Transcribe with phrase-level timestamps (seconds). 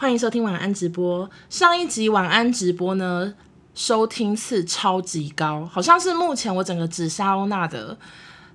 [0.00, 1.28] 欢迎收听晚安直播。
[1.50, 3.34] 上一集晚安直播呢，
[3.74, 7.98] 收听次超级高，好像是目前我整个紫砂欧娜的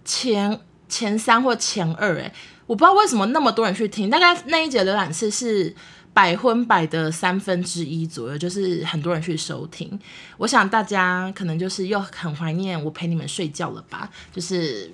[0.04, 2.16] 前前三或前二。
[2.16, 2.34] 诶，
[2.66, 5.72] 我不知道为什么那么多人去听，大概那一节浏览次是
[6.16, 10.00] 百分百的三分之一左右，就是很多人去收听。
[10.38, 14.92] 我想大家可能就是又很怀念我陪你们睡觉了吧，就是。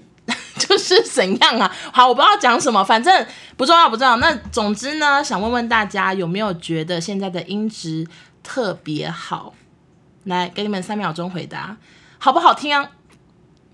[0.68, 1.72] 就是怎样啊？
[1.92, 3.26] 好，我不知道讲什么，反正
[3.58, 4.18] 不重要，不重要。
[4.18, 8.06] 那总之呢，想问问大家有没有觉得现在的音质
[8.44, 9.56] 特别好？
[10.26, 11.78] 来，给你们三秒钟回答，
[12.20, 12.92] 好不好听啊？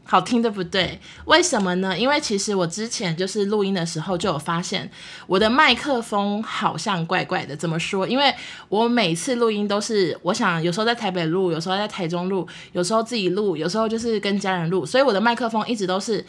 [0.09, 1.01] 好听对不对？
[1.25, 1.97] 为什么呢？
[1.97, 4.89] 因为其实我之前就是录音的时候就有发现
[5.27, 7.53] 我的麦克风好像怪怪的。
[7.53, 8.07] 怎么说？
[8.07, 8.33] 因为
[8.69, 16.25] 我每次录音都是，我想有时候在台北录，有时候在台中录，有时候自己录，有时候就是跟家人录，所以我的麦克风一直都是。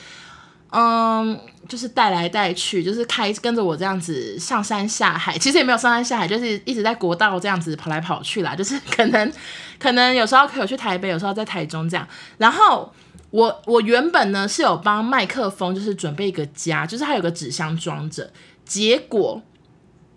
[0.70, 8.54] 嗯，就是带来带去，就是开跟着我这样子上山下海，其实也没有上山下海，就是一直在国道这样子跑来跑去啦。
[8.54, 9.32] 就是可能
[9.78, 12.06] 可能有时候可以去台北，有时候在台中这样。
[12.36, 12.92] 然后
[13.30, 18.30] 我我原本呢是有帮麦克风就是准备一个夹，就是它有个纸箱装着。
[18.64, 19.40] 结果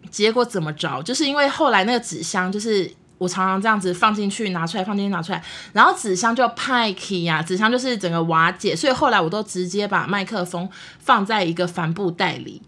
[0.09, 1.01] 结果怎么着？
[1.01, 2.91] 就是因为后来那个纸箱就是。
[3.21, 12.63] 我常常这样子放进去，拿出来，放进去，拿出来，然后纸箱就派起呀，纸箱就是整个瓦解，所以后来我都直接把麦克风放在一个帆布袋里，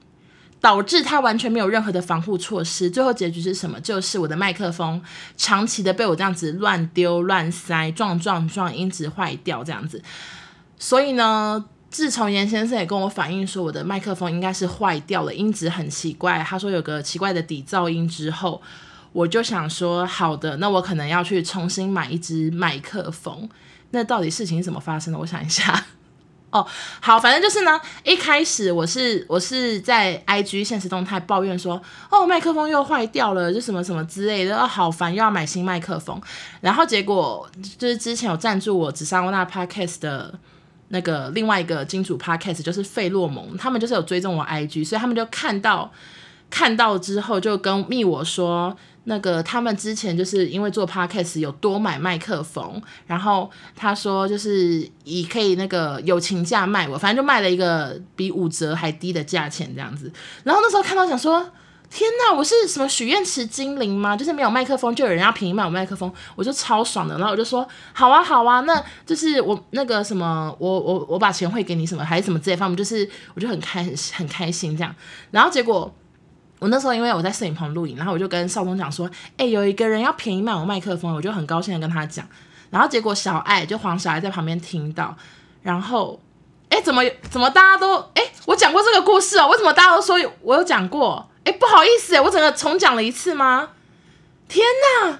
[0.62, 2.88] 导致它完全没有任何的防护措施。
[2.88, 3.80] 最后结局是什么？
[3.80, 5.02] 就是我的麦克风
[5.36, 10.00] 长期的被我这样子乱丢、乱塞、撞撞撞，音质坏掉这样子。
[10.78, 18.62] 所以呢，自从严先生也跟我反映说我的麦克风应该是坏掉了，音质很奇怪，他说有个奇怪的底噪音之后。
[19.14, 23.47] 我就想说，好的，那我可能要去重新买一支麦克风。
[23.92, 25.19] 那到底事情是怎么发生的？
[25.19, 25.86] 我想一下。
[26.50, 26.64] 哦，
[27.00, 36.22] 好，反正就是呢，一开始我是我是在 IG 现实动态抱怨说，哦，麦克风又坏掉了，就什么什么之类的，哦，好烦，又要买新麦克风。
[36.61, 40.39] 然后结果就是之前有赞助我紫砂欧娜 Podcast 的
[40.89, 45.91] 那个另外一个金主 Podcast，就是费洛蒙，他们就是有追踪我 IG，所以他们就看到
[46.52, 48.75] 看到之后就跟密我说。
[49.06, 60.09] 那个他们之前就是因为做 podcast 有多买麦克风，然后他说就是以可以那个友情价卖我，反正就卖了一个比五折还低的价钱这样子。
[60.44, 61.52] 然后那时候看到想说，
[61.90, 64.16] 天哪，我是什么许愿池精灵吗？
[64.16, 67.18] 就是没有麦克风就有人要便宜卖我麦克风，我就超爽的。
[67.18, 74.96] 然后我就说好啊好啊，那就是我那个什么，我我我把钱汇给你什么还是什么之类，反正就是我就很开很很开心这样。
[75.31, 75.94] 然后结果。
[76.63, 82.25] 我那时候因为我在摄影棚录影，然后我就跟少东讲说，哎、有一个人要便宜卖我麦克风，我就很高兴的跟他讲。
[82.69, 85.13] 然后结果小爱就黄小爱在旁边听到，
[85.62, 86.18] 然后，
[86.69, 91.29] 哎、怎么怎么大家都，哎、我讲过这个故事哦，为什么大家都说我有讲过？
[91.44, 93.72] 哎、不好意思，我整个重讲了一次吗？
[94.47, 94.66] 天
[95.03, 95.19] 哪，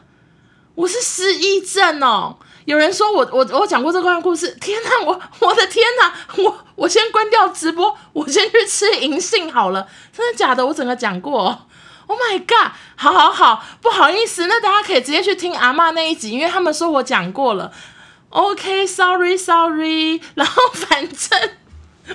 [0.76, 2.38] 我是失忆症哦。
[2.66, 10.66] 有人说我我我讲过这段故事，天哪，我我的天哪，我我先关掉直播，我先去吃银杏好了，真的假的？
[10.66, 11.66] 我整个讲过哦
[12.08, 17.72] ，Oh my god，好好好，不好意思，那大家可以直接去听阿嬷那一集，因为他们说我讲过了
[18.30, 21.50] ，OK，Sorry Sorry， 然后反正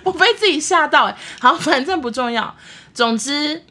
[0.04, 2.56] 我被自己吓到，哎，好，反正不重要，
[2.94, 3.64] 总之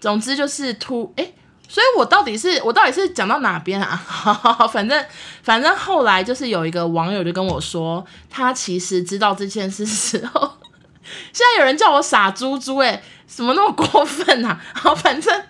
[0.00, 1.32] 总之就是突哎。
[1.68, 4.00] 所以我到底是我到底是讲到哪边啊？
[4.72, 5.04] 反正
[5.42, 10.54] 反正后来就是有一个网友就跟我说，他其实知道这件事之后，
[11.30, 14.58] 现在有人叫我傻猪猪，诶，什么那么过分啊？
[14.72, 15.42] 好， 反正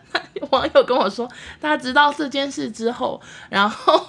[0.51, 1.31] 网友跟我说，
[1.61, 4.09] 他知道这件事之后，然后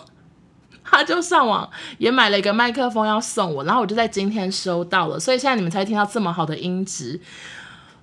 [0.84, 7.22] 他就上网也买了一个麦克风要送我，然后我就在今天收到了，所以现在你们才听到这么好的音质。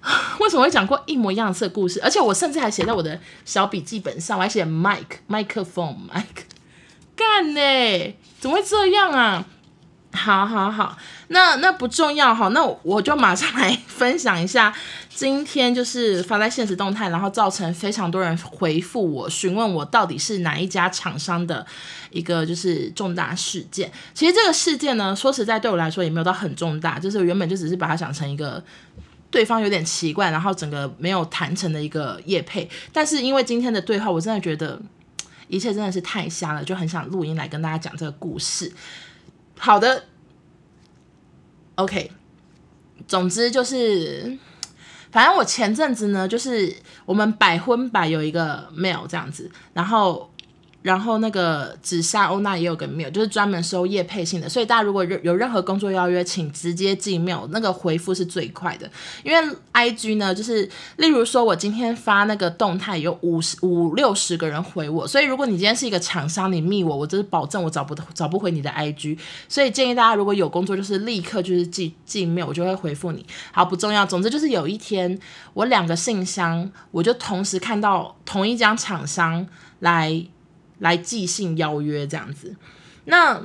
[0.39, 2.01] 为什么会讲过一模一样的故事？
[2.03, 6.45] 而且我甚至还写在我的小笔记本上，我还写 mic 麦克风 mic，
[7.17, 8.15] 干呢？
[8.39, 9.45] 怎么会这样啊？
[10.13, 10.97] 好好好，
[11.29, 14.73] 那那不重要哈，那我就马上来分享一下
[15.11, 21.67] 今天就是发在现实动态，然后造成非常多人回复我，询问我到底是哪一家厂商的
[22.11, 23.93] 一个就是重大事件。
[24.15, 28.63] 其实这个事件呢，说实在对我来说也没有到很重大，就是原本就只是把它想成一个。
[29.31, 34.81] 对方有点奇怪，然后整个没有谈成的一个业配，但是因为今天的对话，我真的觉得
[35.49, 38.73] 一切真的是太瞎了，就很想录音来跟大家讲这个故事。
[39.59, 40.05] 好的
[41.75, 42.11] ，OK，
[43.07, 44.39] 总之就是，
[45.11, 46.75] 反正我前阵子呢，就是
[47.05, 50.31] 我们百分百有一个 mail 这样子，然后。
[50.87, 58.89] 然后那个紫砂欧娜也有个 mail，就是专门收业配信的，所以大家如果有任何工作邀约，请直接寄 mail，那个回复是最快的。
[59.25, 69.19] 因为 IG 呢，就是例如说我今天发那个动态，有五十五六十个人回我，所以如果你今天是一个厂商，你密我，我就是保证我找不找不回你的 IG。
[69.49, 73.27] 所以建议大家如果有工作，就是立刻就是寄寄 mail，我就会回复你。
[73.51, 75.19] 好，不重要，总之就是有一天
[75.53, 79.45] 我两个信箱，我就同时看到同一家厂商
[79.81, 80.25] 来。
[80.79, 82.55] 来寄信邀约这样子，
[83.07, 83.41] 那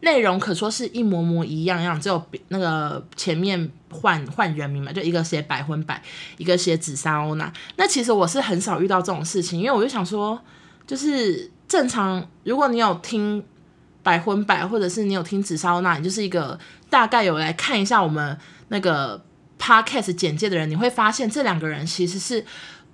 [0.00, 6.02] 内容可说是一模模一样样，只有那个前面换换人名嘛，就一个写百分百，
[6.36, 7.52] 一个写紫砂欧娜。
[7.76, 10.40] 那其实我是很少遇到这种事情，因为我就想说，
[10.86, 13.42] 就是正常，如果你有听
[14.02, 16.58] 百分百，或者是你有听紫砂欧娜，你就是一个
[16.90, 18.38] 大概有来看一下我们
[18.68, 19.20] 那个
[19.58, 22.44] podcast 简介的人，你会发现这两个人其实是。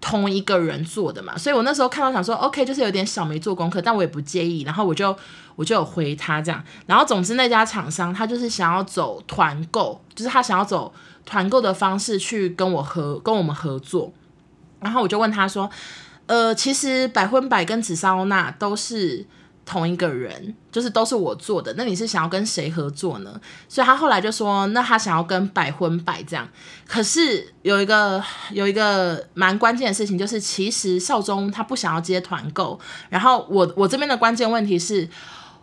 [0.06, 5.16] 同一个人做的嘛，所以我那时候看到想说，OK，就是有点小没做功课，但我也不介意，然后我就
[5.56, 10.92] 我就有回他这样，然后总之那家厂商他就是想要走团购，就是他想要走
[11.24, 14.12] 团购的方式去跟我合跟我们合作，
[14.80, 15.70] 然后我就问他说，
[16.26, 19.26] 呃，其实百分百跟紫砂欧娜都是。
[19.66, 23.40] 同一个人，就是都是我做的，那你是想要跟谁合作呢？
[23.66, 26.46] 所以他后来就说，那他想要跟百分百这样。
[26.86, 32.78] 可是有一个有一个蛮关键的事情，就是其实少宗他不想要接团购。
[33.08, 35.08] 然后我我这边的关键问题是，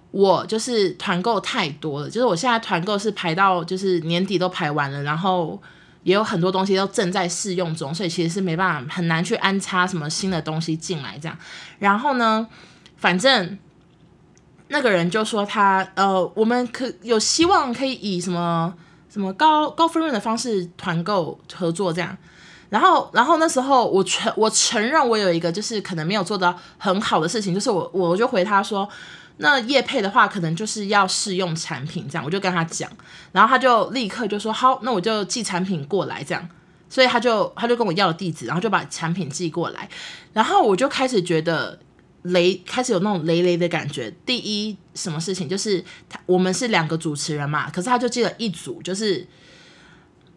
[0.10, 5.62] 我就是团购太多了，就是我现在团购是排到就是年底都排完了，然后
[6.02, 11.38] 也有很多东西都正在试用中，所以其实是没办法很难去安插什么新的东西进来这样。
[11.78, 12.48] 然后呢，
[12.98, 13.60] 反正。
[14.74, 18.74] 那个人就说他呃，我们可有希望可以以什么
[19.10, 22.18] 什么高高分润的方式团购合作这样，
[22.70, 28.88] 然后然后那时候我承我承认我有一个就是可能没有做到很好的事情，就是我我就回他说，
[29.38, 32.90] 那叶配的话可能就是要试用产品这样，我就跟他讲，
[33.34, 36.48] 然后他就立刻就说好，那我就寄产品过来这样，
[36.88, 39.90] 所以他就他就跟我要了地址，然后就把产品寄过来，
[40.32, 41.78] 然后我就开始觉得。
[42.24, 44.14] 雷开始有那种雷雷的感觉。
[44.26, 49.26] 第一，什么事情就是他我们是两个主持人嘛，可是他就寄了一组，就是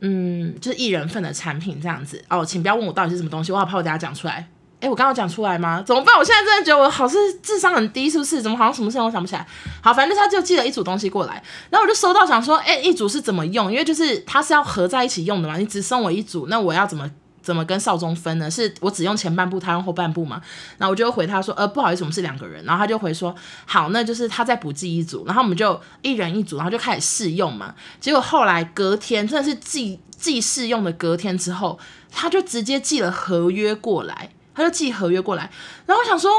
[0.00, 2.22] 嗯，就是一人份的产品这样子。
[2.28, 4.48] 哦，请不要问我到底是什么东西，我好怕我等下讲出来。
[4.80, 5.82] 诶，我刚刚讲出来吗？
[5.86, 6.14] 怎么办？
[6.18, 8.42] 我现在真的觉得我好是智商很低，是不是？
[8.42, 9.46] 怎么好像什么事情我想不起来？
[9.82, 13.72] 好，反正他就寄了一组东西过来，然后我就收到想说，诶，一组是怎么用？
[13.72, 17.10] 因为就是他是要合在一起用的嘛，你只送我一组，那我要怎么？
[17.44, 18.50] 怎么跟少宗分呢？
[18.50, 20.40] 是我只用前半部，他用后半部嘛？
[20.78, 22.64] 然后我就回他说，呃，不好意思，我们是两个人。
[22.64, 23.34] 然后他就回说，
[23.66, 27.74] 好，那就是他再补寄一组，然后我们就一人一组，然后就开始试用嘛。
[28.00, 31.78] 结果后来隔天，真的是寄寄试用的隔天之后，
[32.10, 35.50] 他就直接寄了合约过来，他就寄合约过来。
[35.84, 36.30] 然后我想说。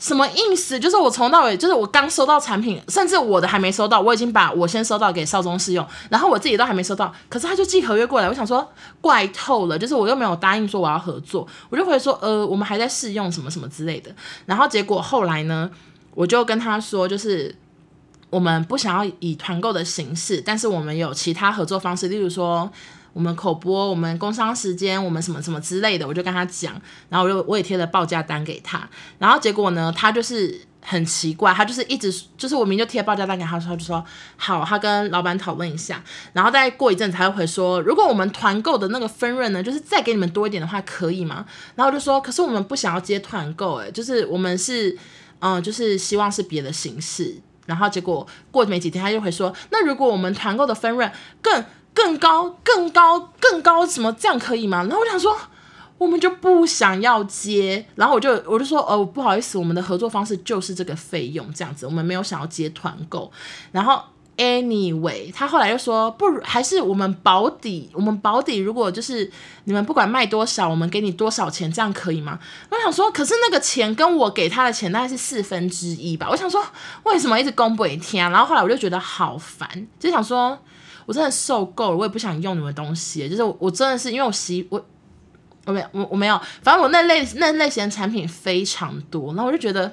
[0.00, 0.80] 什么意思？
[0.80, 8.66] 就是我从到尾，就是我刚收到产品，甚至我的还没收到，我已经把我先收到给少中试用，然后我自己都还没收到，可是他就寄合约过来，我想说
[9.02, 14.10] 怪透了，就是我又没有答应说我要合作，我就回说呃，我们还在试用什么什么之类的，
[14.46, 15.70] 然后结果后来呢，
[16.14, 17.54] 我就跟他说，就是
[18.30, 22.70] 我们不想要以团购的形式，但是我们有其他合作方式，例如说。
[23.12, 34.04] 我们口播，我们工商时间，我们什么什么之类的，我就跟他讲，然后我就我也贴了报价单给他，然后结果呢，他就是很奇怪，他就是一直就是我明就贴报价单给他，他就说
[34.36, 36.02] 好，他跟老板讨论一下，
[36.32, 41.44] 然后再过一阵子他又会说，如果我们团购的那个分润呢，就是再给你们多一点的话，可以吗？
[41.74, 44.96] 然后我就说，可是我们不想要接团购，诶，就是我们是
[45.40, 47.34] 嗯，就是希望是别的形式，
[47.66, 51.10] 然后结果过没几天他就会说，那如果我们团购的分润
[51.42, 54.84] 更更高、更高、更高，什么这样可以吗？
[54.84, 55.36] 然后我想说，
[55.98, 63.30] 我们就不想要接，然后我就我就说，哦，不好意思，我们的合作方式就是这个费用这样子，我们没有想要接团购。
[63.72, 64.00] 然后
[64.38, 69.30] anyway，他后来又说，不如还是我们保底，我们保底，如果就是
[69.64, 72.38] 你们不管卖多少，我们给你多少钱，这样可以吗？
[72.70, 76.28] 我想说，可是那个钱跟我给他的钱大概是四分之一吧。
[76.30, 76.64] 我想说，
[77.02, 78.30] 为什么一直公布一天？
[78.30, 79.68] 然后后来我就觉得好烦，
[79.98, 80.58] 就想说。
[81.10, 83.28] 我真的受够了，我也不想用你们东西。
[83.28, 84.80] 就是我，我真的是因为我习我
[85.64, 89.92] 我没有我我没有，反正我那类那类型的产品非常多，然后我就觉得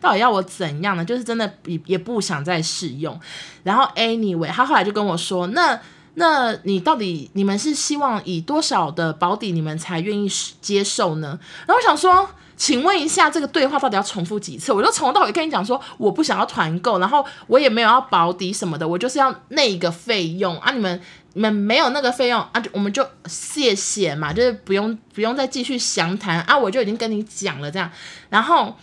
[0.00, 1.04] 到底要我怎样呢？
[1.04, 3.16] 就是真的也也不想再试用。
[3.62, 5.80] 然后 anyway，他后来就跟我说，那
[6.14, 10.28] 那你到底你们是希望以多少的保底你们才愿意
[10.60, 11.38] 接受呢？
[11.64, 12.28] 然后我想说。
[12.56, 14.72] 请问一下，这个对话到底要重复几次？
[14.72, 20.72] 我就从头到尾跟你讲说，我不想要团购，然后我也没有要保底什么的，我就是要那个费用啊！
[20.72, 21.00] 你们
[21.34, 26.56] 你们没有那个费用啊，我们就谢谢嘛，就是不用不用再继续详谈啊！
[26.56, 27.90] 我就已经跟你讲了这样，
[28.30, 28.74] 然后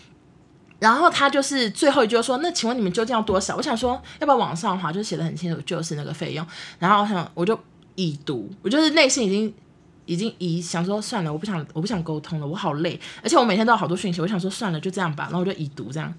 [0.77, 6.45] 然后他就是最后一句说：“那请问你们究竟要多少？”我想说，要不要往上滑，就写的很清楚，就是那个费用。
[6.77, 7.59] 然后我想，我就
[7.95, 9.53] 已读，我就是内心已经
[10.05, 15.25] 已经已想说算了，我不想我不想沟通了，我好累，而且我每天都有好多讯息，我想说算了，就这样吧。
[15.25, 16.13] 然后我就已读这样，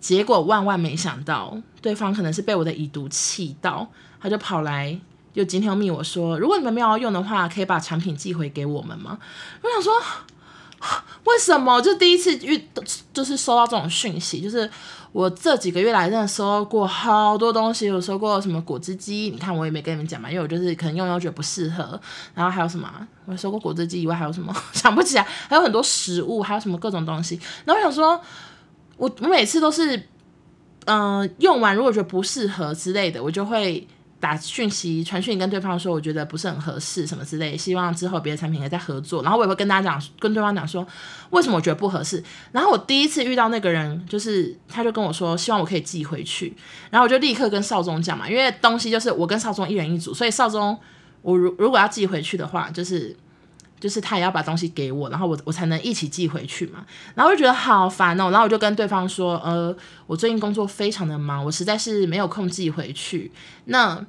[0.00, 3.88] 结果万万没想到，对方可能是被我的已读气到，
[4.20, 4.98] 他就跑来，
[5.34, 9.18] 就今天又密我说，如果你们没有要用的话，可以把产品寄回给我们吗？
[9.62, 9.92] 我想说。
[11.24, 12.66] 为什么就第一次遇
[13.12, 14.40] 就是收到这种讯息？
[14.42, 14.68] 就是
[15.12, 22.00] 我这几个月来真的收到过好多东西，有收过什么果汁机，你看我也没跟你们讲嘛，因为我就是可能用用觉得不适合。
[22.34, 22.88] 然后还有什么？
[23.26, 24.54] 我收过果汁机以外还有什么？
[24.72, 27.40] 想不起来，还有很多食物，还有什么各种东西。
[27.64, 28.20] 然后我想说，
[28.96, 30.08] 我我每次都是，
[30.86, 33.86] 嗯、用完如果觉得不适合之类的，我就会。
[34.20, 39.22] 打讯息传讯跟对方说，我觉得不是很合适，什么之类，希望之后别的产品也在合作。
[39.22, 40.86] 然后我也会跟大家讲，跟对方讲说，
[41.30, 42.22] 为什么我觉得不合适。
[42.52, 46.54] 然后我第一次遇到那个人，就是他就跟我说，希望我可以寄回去。
[46.90, 50.78] 然后我就立刻跟少宗讲嘛，因为东西就是我跟少宗一人一组，所以少宗
[51.22, 53.16] 我如如果要寄回去的话，就是。
[53.80, 56.84] 就是他也要把东西给我，然后我我才能一起寄回去嘛。
[57.14, 59.74] 然后我就觉得好烦哦，然后我就跟对方说，呃，
[60.06, 63.32] 我最近工作非常的忙，我实在是没有空寄回去。
[63.64, 64.06] 那。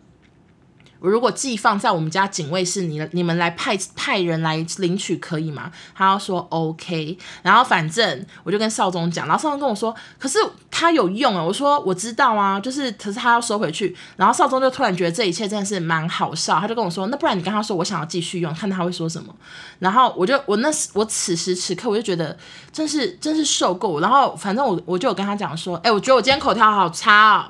[1.01, 5.71] 我如果寄放在我们家警卫室，你你们来派派人来领取可以吗？
[5.95, 10.37] 他要说 OK，然后反正我就跟少宗讲，然后少宗跟我说，可是
[10.69, 11.43] 他有用啊。
[11.43, 13.97] 我说我知道啊，就是可是他要收回去。
[14.15, 19.35] 然后少宗就突然觉得这一切真的是蛮好笑，他就跟我说，那不然你跟他说我想要继续用，看他会说什么。
[19.79, 22.37] 然后我就我那时我此时此刻我就觉得
[22.71, 23.99] 真是真是受够。
[23.99, 27.45] 然后反正我我就有跟他讲说，哎，我觉得我今天口条好差哦。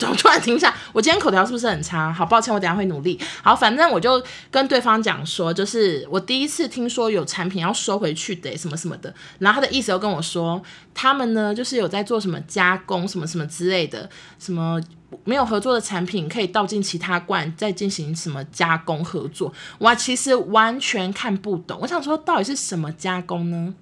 [0.00, 2.12] 我 突然停下，我今天口条是不是很差？
[2.12, 3.18] 好抱歉，我等下会努力。
[3.42, 4.20] 好，反正我就
[4.50, 9.14] 跟对方讲说，就是我第一次听说有产品要收回去的，什么什么的。
[9.38, 10.60] 然后他的意思又跟我说，
[10.92, 14.80] 他们呢就是有在做什么加工，什么什么之类的，什么
[15.24, 19.52] 没有合作的产品可以倒进其他罐，再进行什么加工合作。
[19.78, 23.74] 我其实完全看不懂，我想说到底是什么加工呢？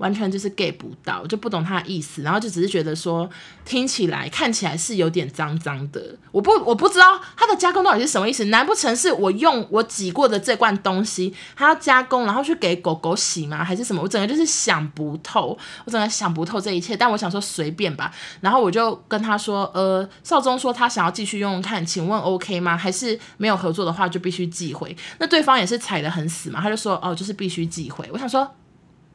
[0.00, 3.28] 完全就是 get 不到，就不懂他的意思，然后就只是觉得说
[3.66, 8.46] 听起来看起来是有点脏脏的，我不我不知道它的加工到底是什么意思？
[8.46, 13.62] 难不成是我用我挤过的这罐东西，它要加工，然后去给狗狗洗吗？
[13.62, 14.00] 还是什么？
[14.00, 16.96] 我整个就是想不透，我整个想不透这一切。
[16.96, 22.76] 但我想说随便吧，然后我就跟他说，呃，少宗说他想要继续用用看，请问 OK 吗？
[22.76, 24.96] 还是没有合作的话就必须寄回？
[25.18, 28.08] 那对方也是踩得很死嘛，他就说哦，就是必须寄回。
[28.12, 28.50] 我想说。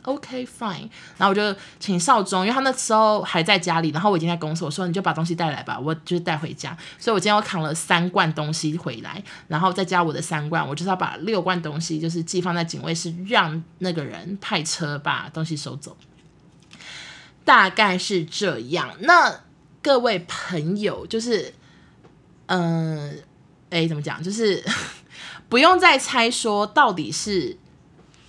[0.05, 15.97] OK fine，然后我就请少宗，因为他那时候还在家里，然后我已经在公司，我说你就把东西带来吧，我就是带回家，所以我今天我扛了三罐东西回来，然后再加我的三罐，我就是要把六罐东西就是寄放在警卫室，让那个人派车把东西收走，
[17.43, 18.91] 大概是这样。
[18.99, 19.41] 那
[19.81, 21.53] 各位朋友，就是，
[22.45, 23.13] 嗯、呃，
[23.71, 24.21] 哎，怎么讲？
[24.21, 24.63] 就是
[25.49, 27.57] 不用再猜说到底是。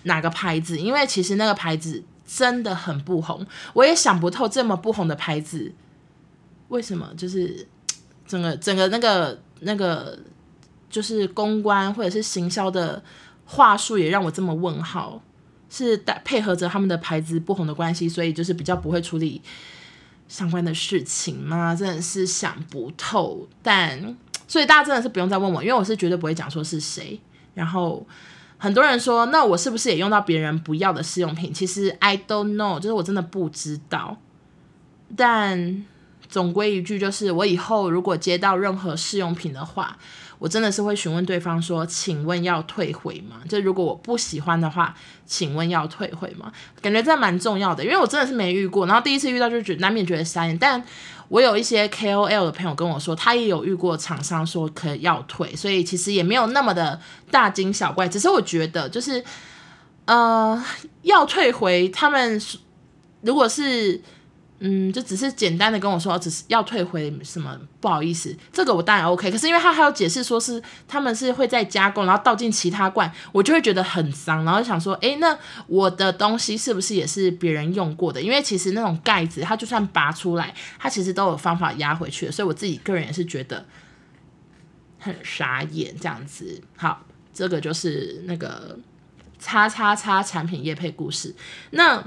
[0.06, 0.78] 哪个牌子？
[0.78, 5.72] 因为其实那个牌子真的很不红，我也想不透这么不红的牌子
[6.68, 7.66] 为什么就是
[8.26, 10.18] 整个整个那个那个
[10.90, 13.02] 就是公关或者是行销的
[13.44, 15.22] 话术也让我这么问号，
[15.70, 19.40] 是配合着他们的牌子不红的关系，所以就是比较不会处理
[20.28, 21.74] 相关的事情吗？
[21.74, 23.46] 真的是想不透。
[23.62, 24.16] 但
[24.48, 27.20] 所以大家真的是不用再问我，因为我是绝对不会讲说是谁，
[27.54, 28.06] 然后。
[28.58, 31.52] 很多人说，那我是不是也用到别人不要的试用品？
[31.52, 34.16] 其实 I don't know，就是我真的不知道。
[35.14, 35.84] 但
[36.28, 39.96] 总归一句，就是我以后如果接到任何试用品的话，
[40.38, 46.52] 我真的是会询问对方说：“请问要退回吗？”就如果我不喜欢的话，请问要退回吗？
[46.82, 50.84] 感觉这蛮重要的，因为我真的是没遇过，然后第一次遇到就觉得难免觉得傻眼，但。
[51.28, 57.00] 我有一些 KOL 的朋友跟我说，他也有遇过厂商说可以要退，所以其实也没有那么的
[57.32, 58.06] 大惊小怪。
[58.06, 59.24] 只是我觉得，就是
[60.04, 60.64] 呃，
[61.02, 62.40] 要退回他们
[63.22, 64.00] 如果是。
[64.58, 69.30] 嗯，就只是简单的跟我说，只是要退回什么，不好意思，这个我当然 OK。
[69.30, 78.22] 可是因为他还有解释说是他们是会再加工，然后倒进其他罐，我就会觉得很脏，然后想说，诶，那我的东西是不是也是别人用过的？
[78.22, 82.30] 因为其实那种盖子，它就算拔出来，它其实都有方法压回去。
[82.30, 83.66] 所以我自己个人也是觉得
[84.98, 86.62] 很傻眼这样子。
[86.76, 88.78] 好，这个就是那个
[89.38, 91.34] 叉叉叉产品业配故事。
[91.72, 92.02] 那。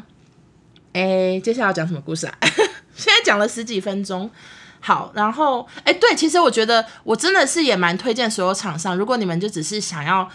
[0.93, 2.33] 哎，接下来要讲什么故事啊？
[2.95, 4.29] 现在讲了十几分钟，
[4.79, 10.29] 好，然后哎，对，其实我觉得我真的是也蛮推荐所有厂商，如果你们就只是想要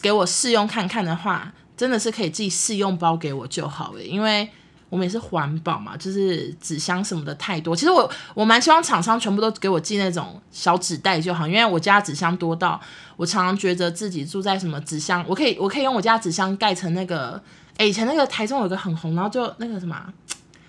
[0.00, 4.48] 给我试用看看的话，真的是可以寄试用包给我就好了，因为
[4.90, 7.74] 我们也是环保嘛，就是纸箱什么的太多。
[7.74, 12.78] 其实我我蛮希望厂商全部都给我寄那种小纸袋就好，因为我家纸箱多到
[13.16, 17.42] 我常常觉得自己住在什么纸箱，我可以我可以用我家纸箱盖成那个，
[17.76, 19.96] 哎，以前那个台中有个很红，然后就那个什么。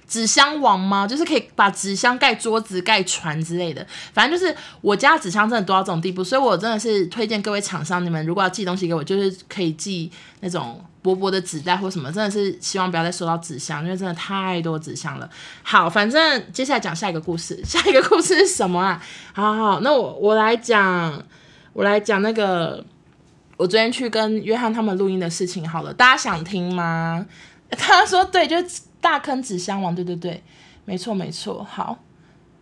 [0.05, 1.07] 纸箱王吗？
[1.07, 3.83] 就是可以把纸箱盖桌子、盖船之类的。
[4.13, 12.11] 反正就是我家纸箱真的多到这种地步，所以我真的是推荐各位厂商，你们如果要寄东西给我，就是可以寄那种薄薄的纸袋或什么。
[12.11, 15.27] 真的是希望不要再收到纸箱，因为真的太多纸箱了。
[15.63, 17.59] 好，反正接下来讲下一个故事。
[17.65, 19.01] 下一个故事是什么啊？
[19.33, 21.23] 好好，那我我来讲，
[21.71, 22.85] 我来讲那个
[23.63, 25.67] 我昨天去跟约翰他们录音的事情。
[25.67, 27.25] 好了，大家想听吗？
[27.71, 28.81] 他说对，就是。
[29.03, 30.41] 大坑纸箱王，对对对，
[30.85, 31.61] 没错没错。
[31.69, 31.99] 好，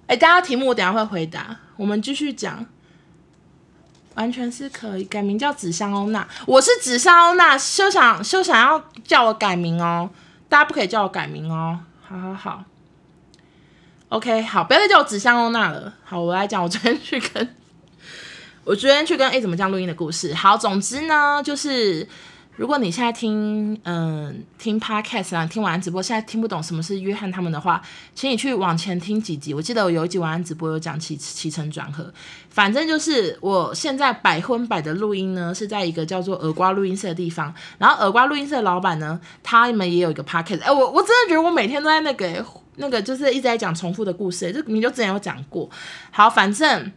[0.08, 1.55] 哎，大家题目我等下会回答。
[1.77, 2.65] 我们继续讲，
[4.15, 6.27] 完全是可以改名叫纸箱欧娜。
[6.48, 10.10] 我是纸箱欧娜，休想休想要叫我改名哦，
[10.50, 11.79] 大家不可以叫我改名哦。
[12.01, 12.63] 好好好
[14.10, 15.93] ，OK，好，不要再叫我纸箱欧娜了。
[16.03, 17.55] 好，我来讲我昨天去跟，
[18.63, 20.34] 我昨天去跟 A 怎么讲录音的故事。
[20.34, 22.08] 好，总之呢就是。
[22.58, 27.82] 如果你现在听，嗯、听 podcast 啊，听晚安直播，现在听不懂什么是约翰他们的话，
[28.13, 29.51] 请你去往前听几集。
[29.51, 32.13] 我记得我有一集晚安直播有讲起起承转合，
[32.50, 37.51] 反正就是我现在百分百的录音呢是在一个叫做耳瓜录音室的地方。
[37.80, 40.62] 然后耳瓜录音室的老板呢，他们也有一个 podcast。
[40.62, 45.68] 哎，我我真的觉得我每天都在那个那个就是一直在讲重复的故事，就你就之前有讲过。
[46.12, 46.91] 好，反正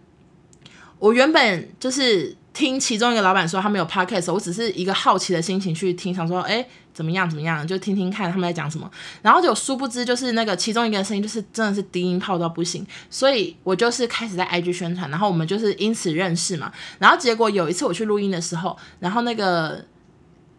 [1.05, 2.37] 我原本就是。
[2.55, 8.89] 听其中一个老板说他没有 podcast，我只是一个好奇的心情去听，想说，哎，怎么样怎么样，就听听看他们在讲什么。
[9.23, 12.87] 然后就殊不知，就是那个其中一个声音，就是真的是低音炮到不行。
[13.11, 16.71] 所以我就是开始在 IG 宣传，然后我们就是因此认识嘛。
[17.01, 19.85] 然后结果有一次我去录音的时候，然后那个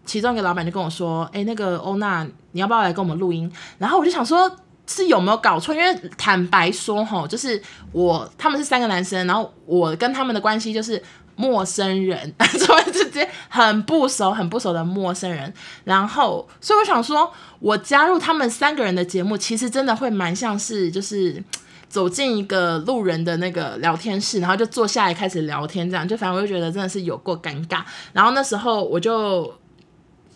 [0.06, 3.50] 其中一个老板就跟我说，哎，那个欧娜，你要不要来跟我们录音？
[3.78, 4.54] 然后我就想说，
[4.88, 5.74] 是有没有搞错？
[5.74, 7.62] 因为坦白说，吼，就是
[7.92, 11.02] 我他们是三个男生，然后我跟他们的关系就是。
[11.38, 15.54] 陌生人， 所以直接很不熟、很不熟的陌生人。
[15.84, 21.44] 然后，所以我想说，我加入他们三个人的节目，其实真的会蛮像是，就是
[21.90, 27.82] 走进一个路人的那个聊天室，然后就坐下来开始聊天，这样就反正我就觉得真的是有过尴尬。
[28.14, 29.54] 然后那时候我就。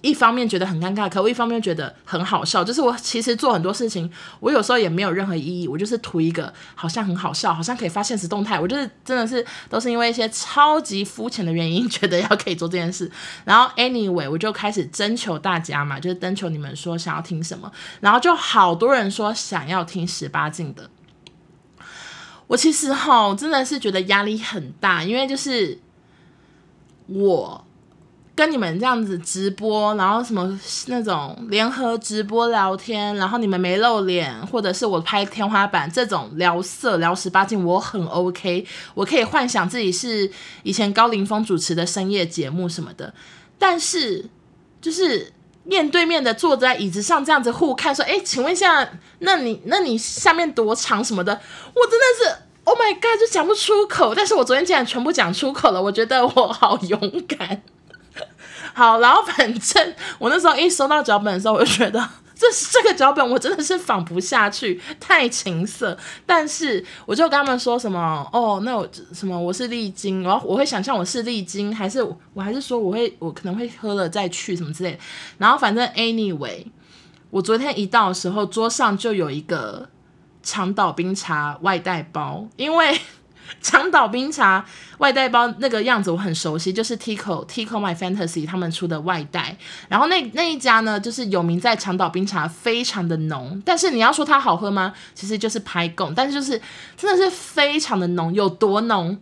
[0.01, 2.63] 一方面觉得很尴尬，可我一方面觉得很好笑。
[2.63, 4.09] 就是我其实做很多事情，
[4.39, 8.57] 我有时候也没有任何意义，我就是图一个好像很好笑，好像可以发现实动态。
[8.57, 13.11] 我就是真的是都是因为一些超级肤浅的原因，觉得要可以做这件事。
[13.43, 20.89] 然后 anyway，我就开始征求大家嘛，就是征求你们说想要听什么，然后就好多人说想要听十八禁的。
[22.47, 25.77] 我其实哈真的是觉得压力很大，因为就是
[27.07, 27.65] 我。
[28.39, 40.31] 跟你们这样子直播，然后什么那种联合直播聊天，然后你们没露脸，或者是我拍天花板这种聊色聊十八禁，我很 OK，我可以幻想自己是
[40.63, 43.13] 以前高凌风主持的深夜节目什么的。
[43.57, 44.23] 但是
[44.79, 45.33] 就是
[45.65, 54.15] 面对面的坐在椅子上这样子互看，说，哎，请问一下，那你那你下面多长什么的，我真的是 Oh my God，就讲不出口。
[54.15, 57.61] 但是我昨天竟然全部讲出口了，我觉得我好勇敢。
[58.79, 61.99] 好，然后反正我那时候一收到脚本的时候，我就觉得
[62.33, 65.97] 这这个脚本我真的是仿不下去，太情色。
[66.25, 72.01] 但是我就跟他们说什么哦，那我什么我是丽晶，然后我会想象我是丽晶，还是
[72.33, 74.97] 我还是说我会我可能会喝了再去什么之类。
[75.37, 76.65] 然后反正 anyway，
[77.31, 79.89] 我昨天一到的时候，桌上就有一个
[80.41, 82.97] 长岛冰茶外带包，因为。
[83.61, 84.65] 长岛冰茶
[84.99, 89.57] 外带包那个样子我很熟悉，就是 Tico Tico My Fantasy 他们出的外带。
[89.87, 94.93] 然后那那一家呢，就是有名在长岛冰茶非常的浓，但是你要说它好喝吗？
[95.13, 96.61] 其实就是拍供，但是就是
[96.95, 99.17] 真的是非常的浓，有多浓？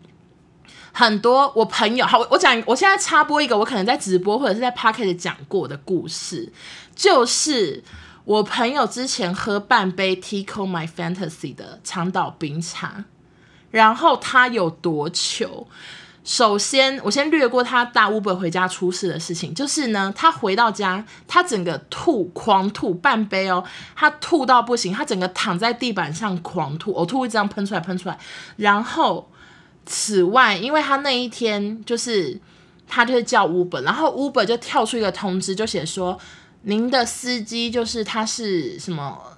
[0.93, 6.51] 很多我朋友，好，我讲，我现在插播一个我可能在直播或者是在 Pocket 讲过的故事，
[6.95, 7.83] 就是
[8.25, 13.05] 我朋友之前喝半杯 Tico My Fantasy 的长岛冰茶。
[13.77, 15.67] 然后他有多糗？
[16.23, 19.53] 首先，我先略过他搭 Uber 回家出事的事情。
[19.53, 23.63] 就是呢，他回到家，他整个吐，狂吐半杯哦，
[23.95, 28.17] 他吐到不行，他整个躺在地板上狂吐，呕吐会这样喷出来，喷出来。
[28.55, 29.29] 然后，
[29.85, 32.41] 此外，因为他那一天就是
[32.87, 36.19] 他就是叫 Uber，然后 Uber 就跳出一个通知，就写说
[36.63, 39.36] 您的司机就是他是什么。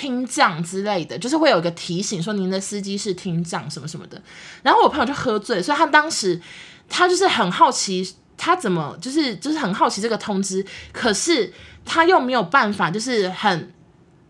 [0.00, 4.22] 听障之类的，就是会有一个提醒说您的司机是听障什么什么的。
[4.62, 6.40] 然后我朋友就喝醉，所以他当时
[6.88, 11.52] 他就是很好奇，他怎么就是就是很好奇这个通知，可是
[11.84, 13.72] 他又没有办法，就是很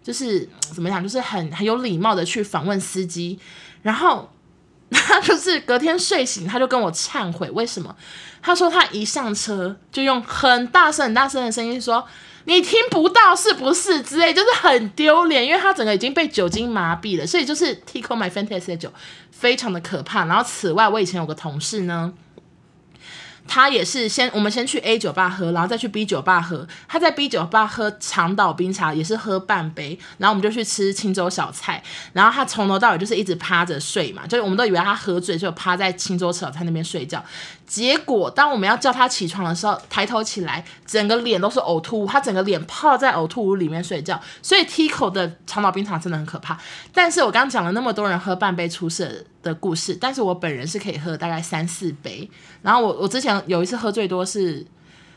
[0.03, 3.39] 就是怎么讲，就是很很有礼貌的去访问司机，
[3.83, 4.29] 然后
[4.91, 7.95] 他就是隔天睡醒，他就跟我忏悔，为什么？
[8.43, 12.05] 他说他一上车就用很大声、很大声的声音说
[12.45, 18.93] ：“你听不到是不是？”之类，就是很丢脸，因为他整个已经被酒精麻痹了，所以就是 Tico My Fantasy 的酒
[19.31, 20.25] 非常的可怕。
[20.25, 22.13] 然后此外，我以前有个同事呢。
[23.53, 26.65] 他也是先，我们先去 A 酒吧喝，然后再去 B 酒吧喝。
[26.87, 31.83] 他在 B 酒吧喝长岛冰茶，也是喝半杯，然后我们就去吃青州小菜。
[32.13, 37.21] 然后他从头到尾就是一直趴着睡嘛，就是我们都以为他喝醉，就趴在青州小菜那边睡觉。
[37.67, 44.21] 结果，当我们要叫他起床的时候，抬头起来，整个脸都是呕吐物，他整个脸泡在呕吐物里面睡觉。
[44.41, 46.57] 所以 Tico 的长岛冰茶真的很可怕。
[46.95, 52.29] 但是我刚刚讲了那么多人喝半杯出事的故事，但是我本人是可以喝大概三四杯。
[52.63, 54.67] 然后我我之前有一次喝最多是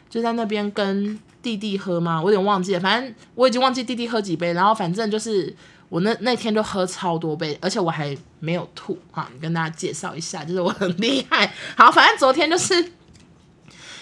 [0.10, 4.54] 就在那边跟弟弟喝嘛，我有点忘记了，反正我已经忘记弟弟喝几杯。
[4.54, 5.56] 然后反正就是。
[5.90, 11.54] 我那那天就喝超多杯，而且我还没有吐哈，跟大家介绍一下，就是我很厉害。
[11.78, 12.74] 好，反正昨天就是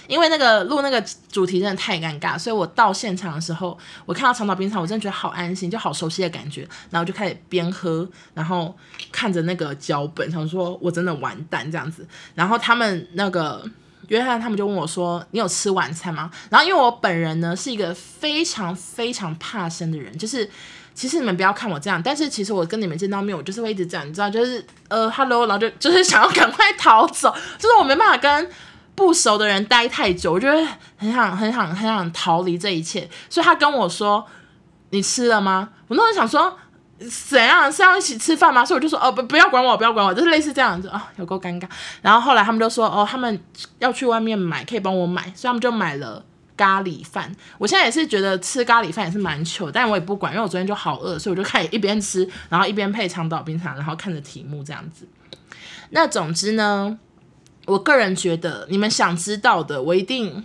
[0.08, 6.68] 因为那个录那个主题真的太尴尬，所以我到现场的时候，我看到长岛冰茶，我真的觉得好安心，就好熟悉的感觉。
[6.90, 8.76] 然后就开始边喝，然后
[9.12, 12.06] 看着那个脚本，想说我真的完蛋这样子。
[12.36, 13.64] 然后他们那个
[14.08, 20.50] 约翰他们就问我说：“你有吃晚餐吗？”然后因为我本人呢是一个非常非常怕生的人，就是。
[20.94, 28.50] 其实你们不要看我这样，但是其实我跟你们见到面，我就是会一直这样，你知道，就是呃，hello，然后就就是想要赶快逃走， 就是我没办法跟
[28.96, 33.10] 不熟的人待太久，我就会很想很想很想逃离这一切。
[33.30, 34.26] 所以他跟我说
[34.92, 36.58] ：“你吃了吗？”我那时候想说
[37.30, 41.68] ：“怎样是要一起吃饭吗？”所以我就说：“哦，不，不要管我，不要管我。”就是类似这样子啊，有够尴尬。
[42.02, 43.42] 然后后来他们就说：“哦，他们
[43.80, 46.24] 要去外面买，可以帮我买。”所以他们就买了。
[46.58, 55.08] 咖喱饭，我现在也是觉得吃咖喱饭也是蛮糗，但我也不管，因为我昨天就好饿，所以我就开始一边吃，然后一边配长岛冰茶，然后看着题目这样子。
[55.90, 57.00] 那总之呢，
[57.66, 60.44] 我个人觉得你们想知道的，我一定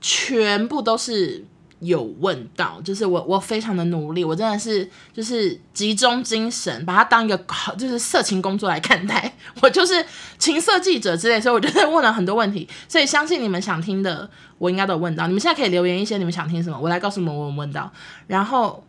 [0.00, 1.44] 全部都是。
[1.84, 7.36] 有问到，就是我我非常的努力，我真的是就是集中精神，把它当一个
[7.76, 10.06] 就是色情工作来看待，我就是
[10.38, 15.26] 情色记者之类，所以我就问了很多问题，所以相信你们想听的，我应该都有问到。
[15.26, 17.90] 你们现在可以留言一些你们想听什么，我来告诉你们我有问到。
[18.28, 18.84] 然后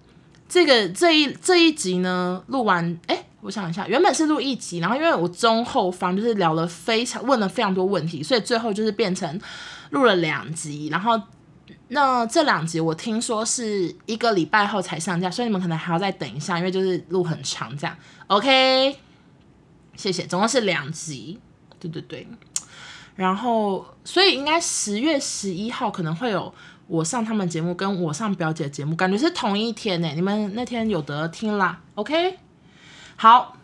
[0.47, 9.39] 这个这一这一集呢，录完，哎，我想一下，原本是录一集，然后因为我中后方就是聊了非常问了非常多问题，所以最后就是变成
[9.91, 11.21] 录了两集，然后。
[11.89, 17.95] 那这两集我听说是一个礼拜后才上架，所以你们可能还要再等一下，因为就是录很长这样。
[18.27, 18.97] OK，
[19.95, 21.39] 谢谢，总共是两集，
[21.79, 22.27] 对对对。
[23.15, 26.51] 然后，所以应该十月十一号可能会有
[26.87, 30.09] 我上他们节目，跟我上表姐节目，感觉是同一天呢。
[30.15, 32.39] 你们那天有得听啦？OK，
[33.15, 33.57] 好，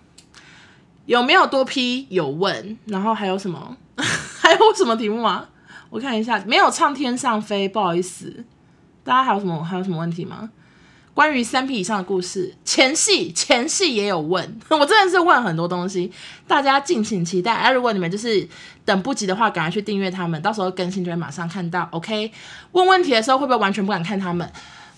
[1.05, 2.07] 有没有多批？
[2.09, 3.77] 有问，然后还有什么？
[4.41, 5.47] 还有什么题目吗？
[5.89, 8.45] 我看一下，没有唱天上飞，不好意思。
[9.03, 10.49] 大家还有什么还有什么问题吗？
[11.15, 16.11] 关于三 P 以上的故事，前戏前戏也有问， 我真的是问很多东西，
[16.47, 17.53] 大家敬请期待。
[17.53, 18.47] 啊，如果你们就是
[18.85, 21.89] 等不及的话，赶快去订阅他们，到时候更新就会马上看到。
[21.91, 22.31] OK，
[22.71, 24.49] 问问题的时候会不会完全不敢看他们？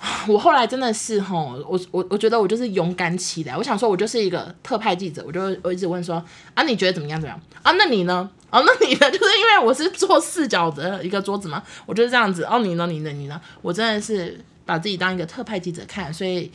[0.28, 3.56] 我后来真的是吼，我我我觉得我就是勇敢起来。
[3.56, 6.24] 我想说，我就是一个特派记者，我就我一直问说
[6.56, 7.22] 啊，你觉得怎么样？
[7.22, 7.72] 怎么样啊？
[7.74, 8.28] 那你呢？
[8.50, 9.12] 哦， 那你呢？
[9.12, 12.44] 就是因为我是坐四角的一个桌子嘛，我就是这样子。
[12.46, 12.88] 哦，你呢？
[12.88, 13.12] 你呢？
[13.12, 13.40] 你呢？
[13.62, 16.52] 我真的是把自己当一个特派记者看，所以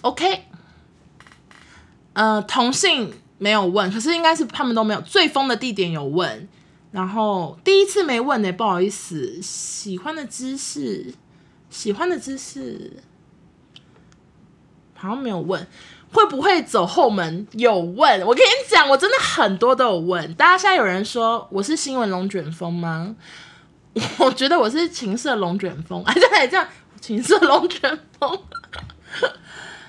[0.00, 0.46] OK。
[2.12, 5.00] 呃，同性没有问，可是应该是他们都没有。
[5.02, 6.48] 最疯的地点有问，
[6.90, 9.40] 然后第一次没问呢、不好意思。
[9.40, 11.14] 喜欢的姿势。
[11.70, 13.02] 喜欢的姿势
[14.94, 15.66] 好像没有问，
[16.12, 17.46] 会不会走后门？
[17.52, 20.34] 有问，我跟你讲，我真的很多都有问。
[20.34, 23.16] 大家现在有人说我是新闻龙卷风吗？
[24.18, 26.66] 我觉得我是情色龙卷风，哎，对，这样
[27.00, 28.38] 情色龙卷风。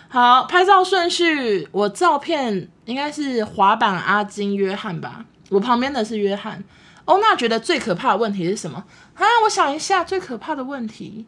[0.08, 6.64] 好，拍照顺序，我照片应该是滑板阿金约翰吧，我旁边的是约翰。
[7.06, 8.86] 欧娜觉得最可怕的问题是什么？
[9.16, 11.26] 啊，我想一下，最可怕的问题。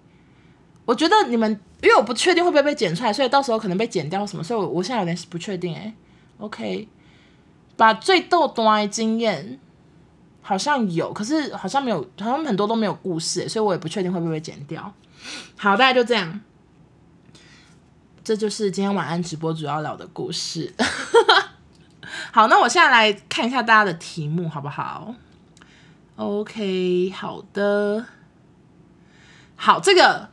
[0.86, 1.50] 我觉得你们，
[1.82, 5.94] 因为我不确定会不会被剪出来，所以到时候可能被剪掉什么，所以我我现在有点不确定哎。
[6.40, 6.90] OK，
[7.78, 9.60] 把最逗端的经验
[10.42, 14.94] 好像有，可是好像没有，好像很多都没有故事，所以我也不确定会不会被剪掉。
[15.56, 16.42] 好，大家就这样，
[18.26, 20.74] 这就是今天晚安直播主要聊的故事。
[22.34, 25.16] 好，那我现在来看一下大家的题目好不好
[26.18, 28.06] ？OK，好的，
[29.56, 30.33] 好，这个。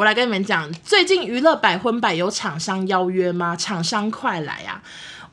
[0.00, 3.54] 我来跟你们讲，最近娱乐百分百有厂商邀约吗？
[3.54, 4.82] 厂商快来啊！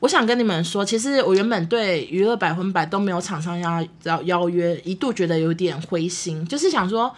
[0.00, 7.10] 我想跟你们说，其实我原本对娱乐百分百都没有厂商邀邀邀约，一度觉得有点灰心，就是想说，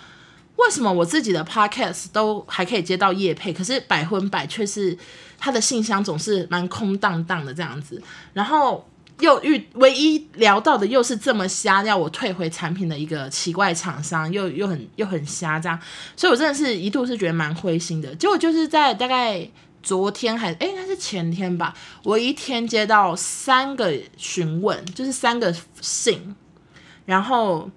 [0.54, 4.96] 为什么我自己的 podcast 都还可以接到业配，可是百分百却是
[5.36, 8.00] 他的信箱总是蛮空荡荡的这样子，
[8.32, 8.88] 然后
[9.20, 15.78] 又遇唯一聊到的又是这么瞎，要我退回产品的一个奇怪厂商，又又很又很瞎这样，
[16.16, 19.48] 所以我真的是一度是觉得蛮灰心的，结果就是在大概。
[19.82, 21.74] 昨天还哎，应该是前天吧。
[22.02, 26.36] 我一天接到三个询问，就是三个信，
[27.06, 27.70] 然后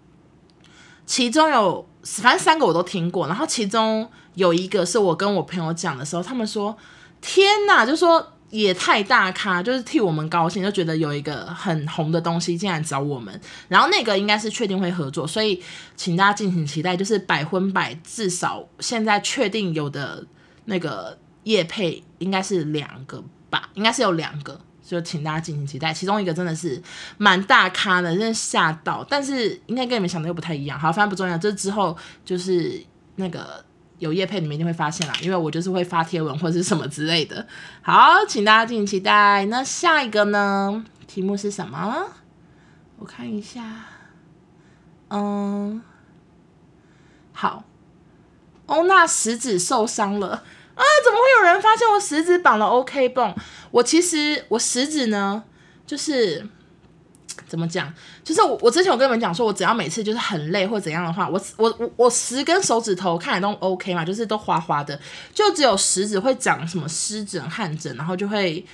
[1.06, 6.78] 其中有反正三个我都听过，然后其中有一个是我跟我朋友讲的时候，他们说
[7.22, 13.38] ：“天哪！”就说也太大咖，就是替我们高兴，就觉得有一个很红的东西竟然找我们。
[13.68, 15.62] 然后那个应该是确定会合作，所以
[15.96, 20.26] 请大家敬请期待，就是百分百至少现在确定有的
[20.66, 21.18] 那个。
[21.46, 25.94] 业配应该是两个吧，应该是有两个，就请大家敬请期待。
[25.94, 26.82] 其中一个真的是
[27.18, 29.06] 蛮大咖的，真的吓到。
[29.10, 30.80] 但是应该跟你们想的又不太一样。
[30.80, 31.38] 好，反正不重要。
[31.38, 32.82] 这之后就是
[33.18, 33.62] 那个
[34.04, 37.48] 有叶配，你们一定会发现啦，因为我就是会发贴文或者是什么之类的。
[37.82, 39.46] 好，请大家敬请期待。
[39.46, 40.84] 那下一个呢？
[41.08, 42.08] 题目是什么？
[42.98, 43.64] 我看一下。
[45.10, 45.82] 嗯，
[47.32, 47.64] 好。
[48.66, 50.44] 欧娜食指受伤了。
[50.76, 50.82] 啊！
[51.04, 53.36] 怎么会有人发现我食指绑了 OK 绷？
[53.70, 55.44] 我其实我食指呢，
[55.86, 56.48] 就是
[57.48, 57.92] 怎么讲？
[58.24, 65.00] 就是我我之前我跟你们讲说，我只要每次就是很累或怎样的话，我我我我十根手指头看起来都 OK 嘛，就是都滑滑的，
[65.34, 68.66] 就只有食指会长什么湿疹汗疹，然后就会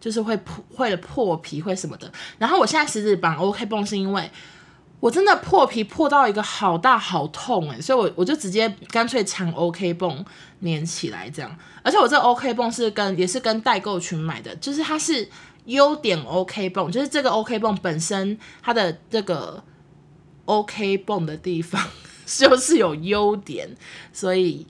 [0.00, 2.10] 就是会破会破皮会什么的。
[2.38, 4.30] 然后我现在食指绑 OK 绷是因为。
[5.00, 10.24] 我真的破皮破到一个好大好痛诶，所以我我就直接干脆缠 OK 绷
[10.60, 15.28] 粘起来这样，而且我这 OK 绷是跟也是跟代购群买的，就是它是
[15.68, 19.62] 优点 OK 绷，就是这个 OK 绷本身它的这个
[20.44, 21.82] OK 绷的地方
[22.26, 23.68] 就是有优点，
[24.12, 24.66] 所以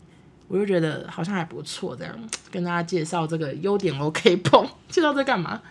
[0.49, 2.15] 我就觉得好像还不错这样，
[2.51, 5.63] 跟大家介绍这个优点 OK 绷， 介绍这干嘛？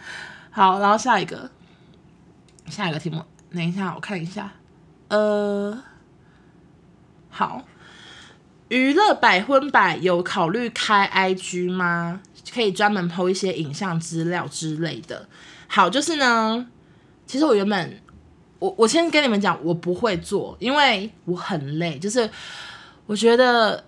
[0.52, 1.50] 好，然后下一个
[2.68, 3.24] 下一个题目。
[3.54, 4.52] 等一下，我看一下。
[5.08, 5.82] 呃，
[7.30, 7.64] 好，
[8.68, 12.22] 娱乐百分百有考虑开 IG 吗？
[12.54, 15.28] 可以专门 po 一些影像资料之类的。
[15.68, 16.66] 好，就是呢，
[17.26, 18.02] 其实我原本，
[18.60, 21.98] 我我先跟你们讲，我不会做，因为我很累。
[21.98, 22.30] 就是
[23.06, 23.84] 我觉得。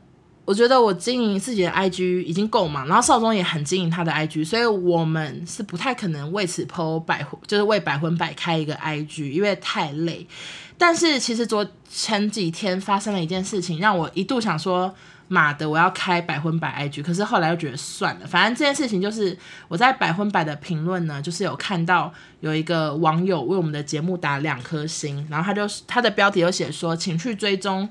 [0.46, 10.28] 我觉得我经营自己的 IG 已经够忙，然后少宗也很经营他的 IG，所以我们是不太可能为此 po 百就是为百分百开一个 IG，因为太累。
[10.76, 14.92] 但是其实昨前几天发生了一件事情，让我一度想说
[15.30, 19.38] 妈的，我要开百分百 IG，可是后来又觉得算了，反正这件事情就是
[19.70, 27.88] 我在百分百的评论呢，就是有看到有一个网友为我们的节目打两颗星，然后他就他的标题有写说，请去追踪。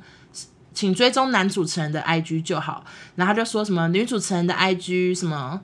[0.74, 2.84] 请追踪男主持人的 IG 就好，
[3.16, 5.60] 然后他就说什么女主持人的 IG 什么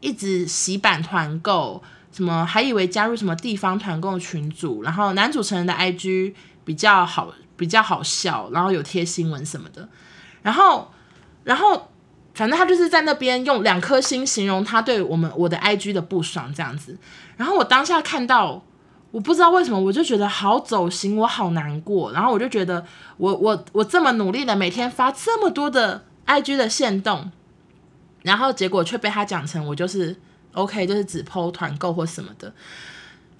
[0.00, 6.32] 一直洗版团购，什么还以为加入什么地方团购群组，然后男主持人的 IG
[6.64, 9.86] 比较好比较好笑，然后有贴新闻什么的，
[10.40, 10.90] 然后
[11.46, 11.88] 然后
[12.34, 16.98] 反正他就是在那边用两颗星形容他对我们我的 IG 的不爽这样子，
[17.38, 18.62] 然后我当下看到。
[19.12, 22.12] 我不知道为什么，我就觉得好走心，我好难过。
[22.12, 22.84] 然后我就觉得
[23.16, 27.30] 我，我我我这么努力的每天发这么多的 IG 的限动，
[28.24, 30.14] 然后结果却被他讲成我就是
[30.52, 32.52] OK，就是只 po 团购或什么的，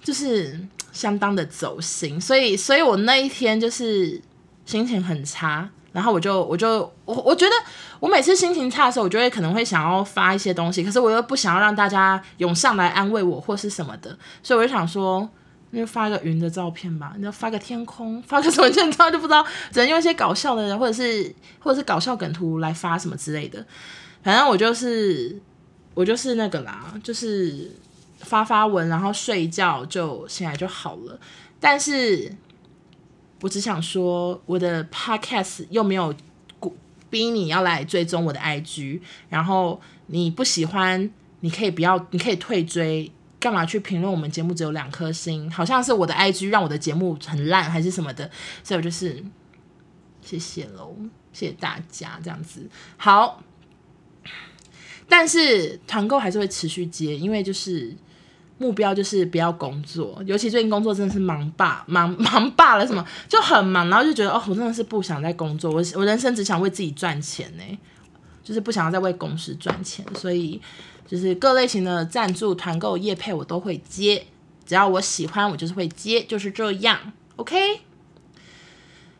[0.01, 0.59] 就是
[0.91, 2.19] 相当的走心。
[2.19, 4.19] 所以，所以我那一天就是
[4.65, 5.69] 心情很差。
[5.97, 7.51] 然后我就我就我我觉得
[7.99, 15.27] 我每次心情差的时候，我就会可能会想要发一些东西，可是我又不想要让大家涌上来安慰我或是什么的，所以我就想说。
[15.71, 23.61] 那就发个云的照片吧，你要发个天空，发个什么现照就不知道，只能用一些搞笑的人，或者是或者是搞笑梗图来发什么之类的。
[24.23, 25.37] 反正我就是
[25.93, 27.69] 我就是那个啦，就是
[28.19, 31.19] 发发文，然后睡觉就醒来就好了。
[31.59, 32.33] 但是
[33.41, 36.13] 我只想说，我的 podcast 又没有
[37.09, 43.11] 逼你要来追踪我的 IG，然后你不喜欢，你可以不要，你可以退追。
[43.39, 45.49] 干嘛去评论我们节目只有两颗星？
[45.51, 48.29] 好像是我的 IG 让我的节目很烂，还是什么的？
[48.63, 49.23] 所以我就是
[50.23, 50.95] 谢谢喽，
[51.31, 52.67] 谢谢大家这样子。
[52.97, 53.43] 好，
[55.07, 57.95] 但是团购还是会持续接，因为就是
[58.57, 67.63] 目标就是不要工作，尤其最近工作真的是忙爆，忙 忙爆了，什么就很忙，然后就觉得哦，我真的是不想再工作，我我人生只想为自己赚钱呢。
[68.43, 70.61] 就是不想要再为公司赚钱，所以
[71.05, 74.25] 就是各类型的赞助、团购、业配我都会接，
[74.65, 76.97] 只要我喜欢，我就是会接，就是这样。
[77.35, 77.81] OK，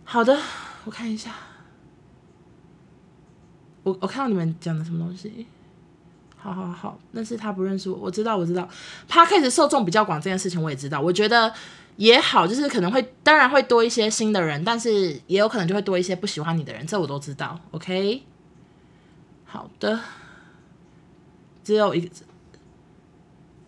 [0.06, 0.40] 好的，
[0.86, 1.36] 我看一下，
[3.84, 5.46] 我我看到你们讲的什么东西。
[6.54, 8.68] 好好好，那是他不认识我，我知道我知道。
[9.10, 11.52] Podcast 受众比较广这件事情我也知道，我觉得
[11.98, 17.60] 也好，就是可能会当然会多一些新的人，但是也有可能就会多一些不喜欢你的人，这我都知道。
[17.72, 18.24] OK，
[19.46, 20.00] 好的，
[21.64, 22.10] 只有一个。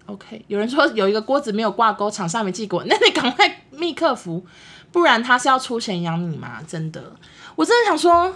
[0.05, 4.45] OK，有人说有一个锅子没有挂钩，厂商没寄过，那你赶快密客服，
[4.91, 6.63] 不然他是要出钱养你吗？
[6.65, 7.15] 真的，
[7.55, 8.33] 我真的想说，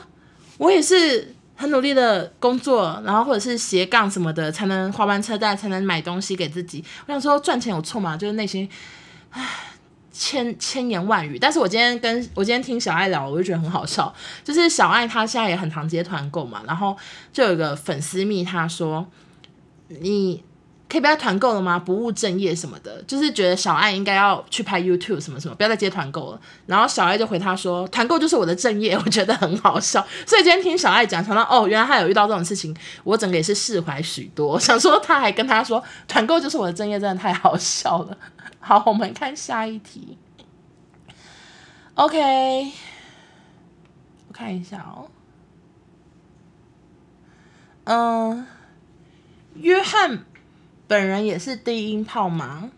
[0.58, 1.34] 我也是。
[1.64, 6.84] 很努力的工作，然后或者是斜杠什么的，才能花完车贷，才能买东西给自己。
[7.08, 8.18] 我想说赚钱有错吗？
[8.18, 8.68] 就是内心
[10.12, 11.40] 千千言万语。
[11.40, 14.14] 但是我今天跟我今天听小爱聊，我就觉得很好笑。
[14.44, 16.98] 就是小爱她现在也很常接团购嘛，然后
[17.32, 19.08] 就有一个粉丝密她说
[19.88, 20.44] 你。
[20.94, 21.80] 可以不要团购了吗？
[21.80, 26.40] 不务正业什么的，就是觉得小爱应该要去拍 YouTube 什么什么，不要再接团购了。
[26.68, 28.94] 然后小爱就回他说：“团购就是我的正业。
[29.04, 30.06] ”我觉得很好笑。
[30.28, 34.60] 所以今天听小爱讲，想到哦，原来他有遇到这种事情，我整个也是释怀许多。
[34.62, 38.16] 想说他还跟他说团购就是我的正业，真的太好笑了。
[38.62, 40.20] 好，我们看下一题。
[41.96, 42.72] OK，
[44.28, 45.10] 我看一下哦。
[47.86, 48.46] 嗯，
[49.56, 50.26] 约翰。
[50.94, 52.70] 本人也是低音炮吗？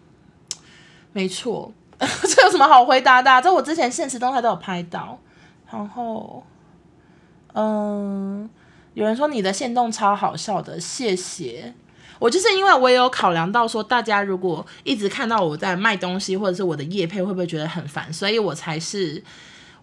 [1.11, 3.41] 没错， 这有什么好回答的啊？
[3.41, 5.19] 这我之前现实动态都有拍到。
[5.69, 6.41] 然后，
[7.53, 8.49] 嗯，
[8.93, 11.73] 有人说你的限动超好笑的，谢谢。
[12.19, 18.13] 我就是因为我也有考量到说，大家如果一直看到我在卖东西，或者是我的业配，会不会觉得很烦？
[18.13, 19.21] 所以我才是。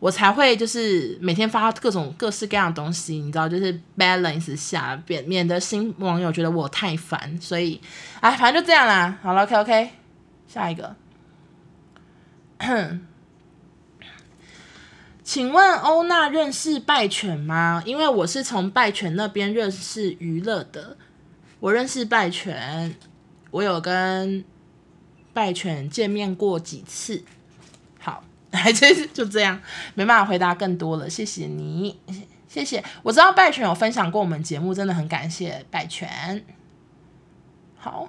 [0.02, 7.80] 我才会就是每天发各种各式各样的东西，你知道，就是 balance 下，免免得新网友觉得我太烦，所以，
[8.20, 9.16] 哎，反正就这样啦。
[9.22, 9.90] 好了，OK OK，
[10.48, 10.96] 下一个，
[15.22, 17.80] 请问欧娜认识败犬吗？
[17.86, 20.96] 因为我是从败犬那边认识娱乐的，
[21.60, 22.96] 我认识败犬，
[23.52, 24.44] 我有跟
[25.32, 27.22] 败犬见面过几次。
[28.52, 29.60] 还真是就这样，
[29.94, 31.08] 没办法回答更多了。
[31.08, 31.98] 谢谢你，
[32.46, 32.84] 谢谢。
[33.02, 36.44] 我知道拜权有分享过我们节目，真的很感谢拜权。
[37.76, 38.08] 好，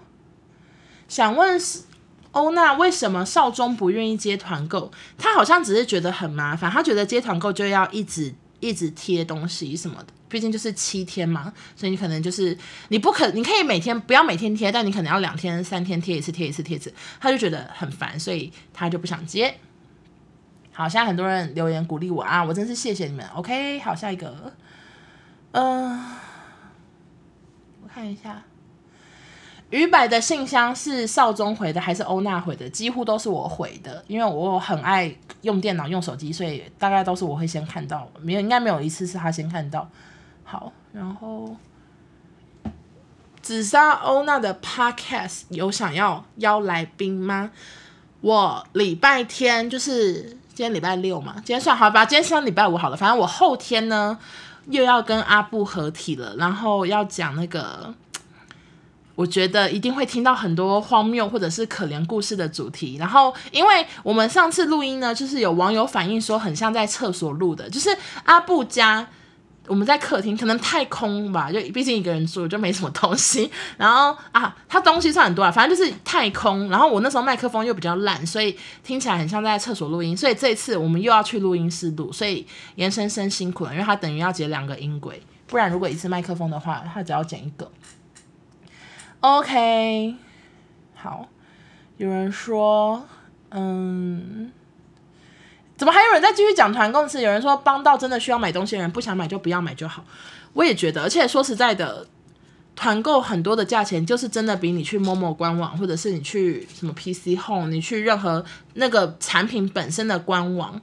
[1.07, 1.83] 想问是
[2.31, 4.91] 欧娜为什么少中不愿意接团购？
[5.17, 12.57] 他好像只是觉得很麻烦，他觉得接团购就要一直一直贴东西什么的，毕竟就是七天嘛，所以你可能就是
[12.89, 19.55] 你不可，你可以每天不要每天贴，但你可能要两天三天贴一次贴一次贴一次，他就觉得很烦，所以他就不想接。
[20.75, 23.23] 好，现在很多人留言鼓励我啊，我真是谢谢你们。
[23.35, 24.51] OK，好，下一个，
[25.51, 25.99] 嗯、
[27.83, 28.41] 我看一下，
[29.69, 32.67] 于柏的信箱是少中回的还是欧娜回的？
[32.67, 39.87] 几乎都是我回的，因为我很爱用电脑、用手机，所以大概都是我会先看到，没有，应该没有一次是他先看到。
[40.43, 41.55] 好，然后
[43.43, 47.51] 紫砂欧娜的 Podcast 有想要邀来宾吗？
[48.21, 50.39] 我礼拜天就是。
[50.55, 52.95] 今天礼拜六嘛，今天算好吧，今天算礼拜五好了。
[52.95, 54.15] 反正我后天呢
[54.67, 57.91] 又要跟阿布合体了，然后要讲那个，
[59.15, 62.97] 我觉得一定会听到很多荒谬或者是可怜故事的主题。
[62.99, 67.89] 然后，因为我们上次录音呢，就是有网友反映说很像在厕所录的，就是
[68.25, 69.07] 阿布家。
[69.67, 73.49] 我们在客厅，可能太空吧，就毕竟一个人住，就没什么东西。
[73.77, 76.69] 然后啊，他东西算很多啊，反正就是太空。
[76.69, 80.15] 然后我那时候麦克风又比较烂，所以听起来很像在厕所录音。
[80.17, 82.45] 所以这次我们又要去录音室录，所以
[82.75, 85.21] 严生生辛苦了，因为他等于要接两个音轨。
[85.47, 87.71] 不然如果一次麦克风的话，他只要剪一个。
[89.21, 90.15] OK，
[90.95, 91.29] 好，
[91.95, 93.05] 有人说，
[93.51, 94.51] 嗯。
[95.75, 97.07] 怎么还有人在继续讲团购？
[97.07, 100.05] 是有人说帮到真的需要买东西的人，不想买就不要买就好。
[100.53, 102.05] 我也觉得，而且说实在的，
[102.75, 110.79] 团购很多的价钱就是真的比你去某某官网，或者是你去什么 PC Home，你去任何那个产品本身的官网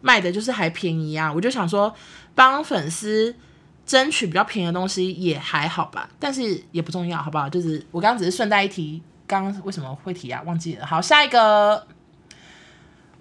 [0.00, 1.30] 卖的，就是还便宜啊。
[1.30, 1.94] 我就想说，
[2.34, 3.36] 帮粉丝
[3.84, 7.46] 争取比较便宜的东西也还好吧，但是也不重要，好不好？
[7.48, 10.42] 就是我刚刚只是顺带一提，刚刚为什么会提啊？
[10.46, 10.86] 忘记了。
[10.86, 11.86] 好，下一个。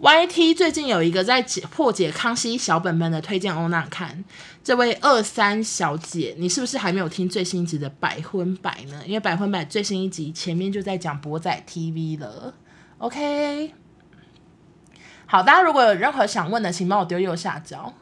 [0.02, 4.24] YT 最近有一个在解破解康熙小本本的推荐欧娜看，
[4.64, 9.02] 这位二三小姐，你是不是还没有听最新一集的百分百呢？
[9.06, 12.54] 因为百分百最新一集前面就在讲博仔 TV 了。
[12.98, 13.74] OK，
[15.26, 17.94] 好，大家如果有任何想问的，请帮我丢右下角。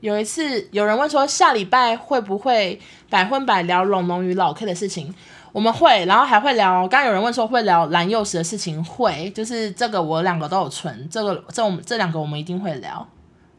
[0.00, 5.14] 有一次有人问说下礼拜会不会百分百聊龙龙与老 K 的事情？
[5.54, 6.80] 我们会，然后还会聊。
[6.88, 13.08] 刚刚有人问说会聊蓝幼时的事情，会，就是这个我两个都有存，这个这我们这两个我们一定会聊。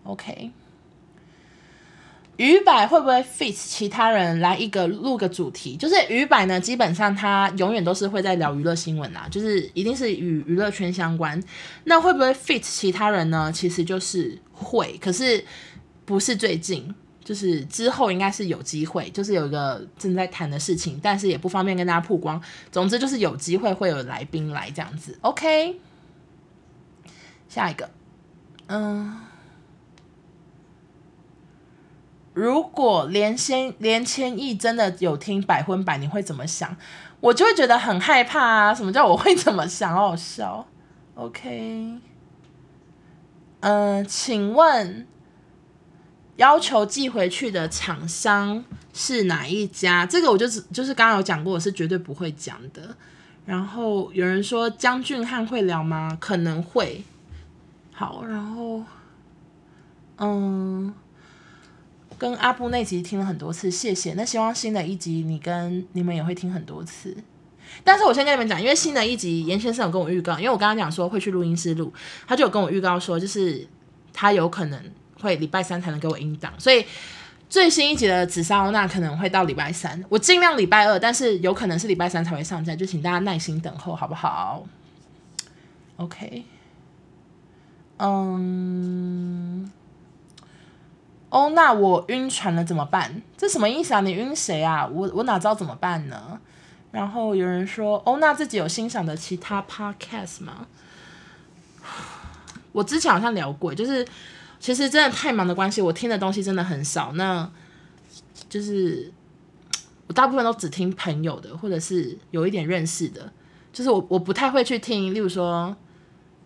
[0.04, 0.52] OK。
[2.36, 5.78] 鱼摆会不会 fit 其他人来一个录个主题？
[5.78, 11.42] 就是鱼摆呢，基本上他永远都是会在聊娱乐新闻啦，就是一定是与娱乐圈相关。
[11.86, 13.50] 那会不会 fit 其他人呢？
[13.54, 15.46] 其实就是会，可是
[16.04, 16.94] 不是最近，
[17.26, 22.42] 就是之后应该是有机会，就是有一个正在谈的事情，但是也不方便跟大家曝光。
[22.72, 25.18] 总之就是有机会会有来宾来这样子。
[25.22, 25.82] OK，
[27.50, 27.90] 下一个，
[28.68, 29.20] 嗯。
[32.34, 36.76] 如果连千连千亿真的有听百分百，你会怎么想？
[37.22, 38.74] 我就会觉得很害怕啊！
[38.76, 39.94] 什么叫我会怎么想？
[39.96, 40.68] 好好笑。
[41.16, 41.98] OK，
[43.62, 45.08] 嗯、请问
[46.38, 48.64] 要求寄回去的厂商
[48.94, 50.06] 是哪一家？
[50.06, 52.96] 这个我就是就是刚刚有讲过，我是绝对不会讲的。
[53.46, 56.18] 然后有人说江俊汉会聊吗？
[56.20, 57.04] 可能会。
[57.94, 58.84] 好，然后
[60.18, 60.94] 嗯。
[62.18, 64.14] 跟阿布那集听了很多次，谢谢。
[64.14, 67.14] 那希望新的一集你跟你们也会听很多次。
[67.84, 71.94] 但是我先跟你们讲，因为新的一集严先生有跟我预告，因为我刚刚讲说会去录音室录，
[72.26, 73.68] 他就有跟我预告说，就是
[74.14, 74.82] 他有可能
[75.20, 76.86] 会礼拜三才能给我音档，所以
[77.50, 84.66] 最新一集的紫砂欧娜可能会到礼拜三，我尽量礼拜二，但是有可能是礼拜三才会上架，就请大家耐心等候，好不好
[85.98, 86.44] ？OK，
[87.98, 89.72] 嗯。
[91.32, 93.22] 哦，那我晕船了怎么办？
[93.36, 94.00] 这什么意思啊？
[94.00, 94.88] 你晕谁啊？
[94.88, 96.40] 我我哪知道怎么办呢？
[96.92, 100.66] 然后有人说，哦，那自己有欣赏的其他 podcast 吗？
[102.72, 104.08] 我之前好像聊过，就是
[104.66, 107.14] 其实真的太忙的关系，我听的东西真的很少。
[107.14, 107.48] 那
[108.50, 109.14] 就是
[110.08, 113.32] 我大部分都只听朋友的，或者是有一点认识的。
[113.72, 115.78] 就是我我不太会去听，例如说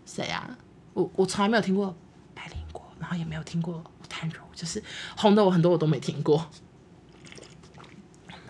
[0.05, 0.57] 谁啊？
[0.93, 1.95] 我我从来没有听过
[2.35, 3.81] 白灵果，然后也没有听过。
[4.53, 4.83] 就是
[5.15, 6.45] 红的，我很多我都没听过。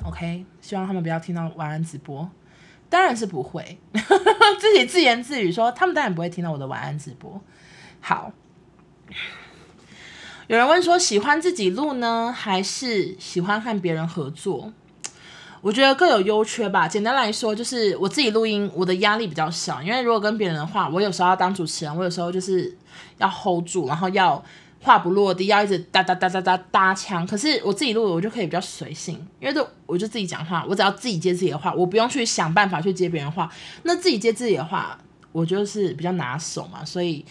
[0.04, 2.28] OK，希望他们不要听到晚安直播，
[2.90, 3.80] 当然是不会。
[4.60, 7.40] 自己自言自语说，他们当然不会听到我的晚安直播。
[8.02, 8.34] 好，
[10.50, 14.74] 有人问说，喜欢自己录呢，还是喜欢和别人合作？
[15.62, 16.88] 我觉得各有优缺吧。
[16.88, 22.76] 简单来说，就是我自己录音，我的压力比较小，因为如果跟别人的话，我有时候要当主持人，我有时候就是
[23.20, 24.44] 要 hold 住，然后要。
[24.82, 27.28] 话不落地，要一直哒哒哒哒哒搭腔。
[27.28, 33.52] 可是我自己录，我就可以比较随性，因为就我就自己讲话，我只要自己接自己的话，我不用去想办法去接别人话。
[33.84, 34.98] 那自己接自己的话，
[35.34, 37.26] 我就是比较拿手嘛，所以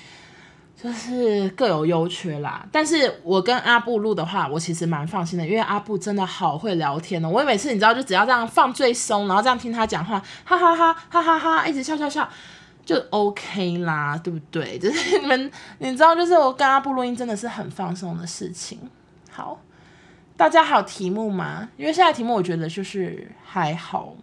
[0.80, 2.64] 就是各有优缺啦。
[2.70, 7.28] 但是我跟阿布录的话，我其实蛮放心的，因为阿布真的好会聊天哦。
[7.28, 12.28] 我每次你知道，就只要这样放最松，然后这样听他讲话，哈哈哈哈哈哈，一直笑笑笑。
[12.84, 14.78] 就 OK 啦，对不对？
[14.80, 18.78] 就是你们，你知道，就是我跟阿布录音真的是很放松的事情。
[19.30, 19.60] 好，
[20.38, 21.68] 大家还有题目吗？
[21.76, 24.14] 因为现在题目我觉得就是还好。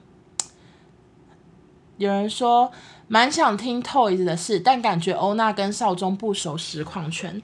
[1.97, 2.72] 有人说
[3.08, 7.41] 蛮想听 Toys 的事，但感觉欧娜跟少中不熟实况圈。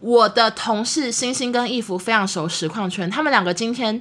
[0.00, 4.00] 我的同事星星跟义福非常熟实况圈，他们两个今天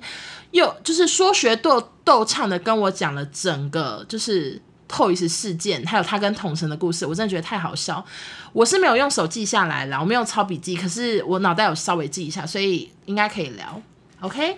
[0.52, 4.62] 又就是说学逗逗唱的跟我讲了整个就是。
[4.92, 8.06] Toys 事件，还有他跟统神的故事，我真的觉得太好笑。
[8.52, 13.82] 我是没有用手记下来了，我没有抄笔记，可是我脑袋有稍微记一下，所以应该可以聊。
[14.20, 14.58] OK？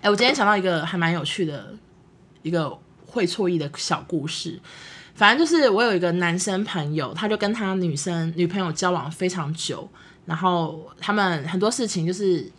[0.00, 1.74] 哎、我今天想到一个还蛮有趣的
[2.40, 2.74] 一个
[3.04, 4.58] 会错意的小故事。
[5.14, 9.88] 反正就是我有一个男生朋友，他就跟他女生女朋友交往非常久，
[10.26, 12.50] 然后他们很多事情就是。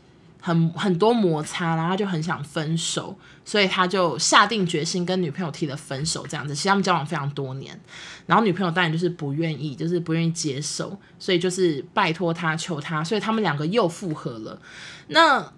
[0.46, 6.54] 很很多摩擦，然后他就很想分手，所以他就下定决心跟女朋友提了分手，这样子。
[6.54, 7.80] 其实他们交往非常多年，
[8.26, 14.60] 然后女朋友当然就是不愿意，就是不愿意接受，所以就是拜托他求他，所以他们两个又复合了。
[15.08, 15.50] 那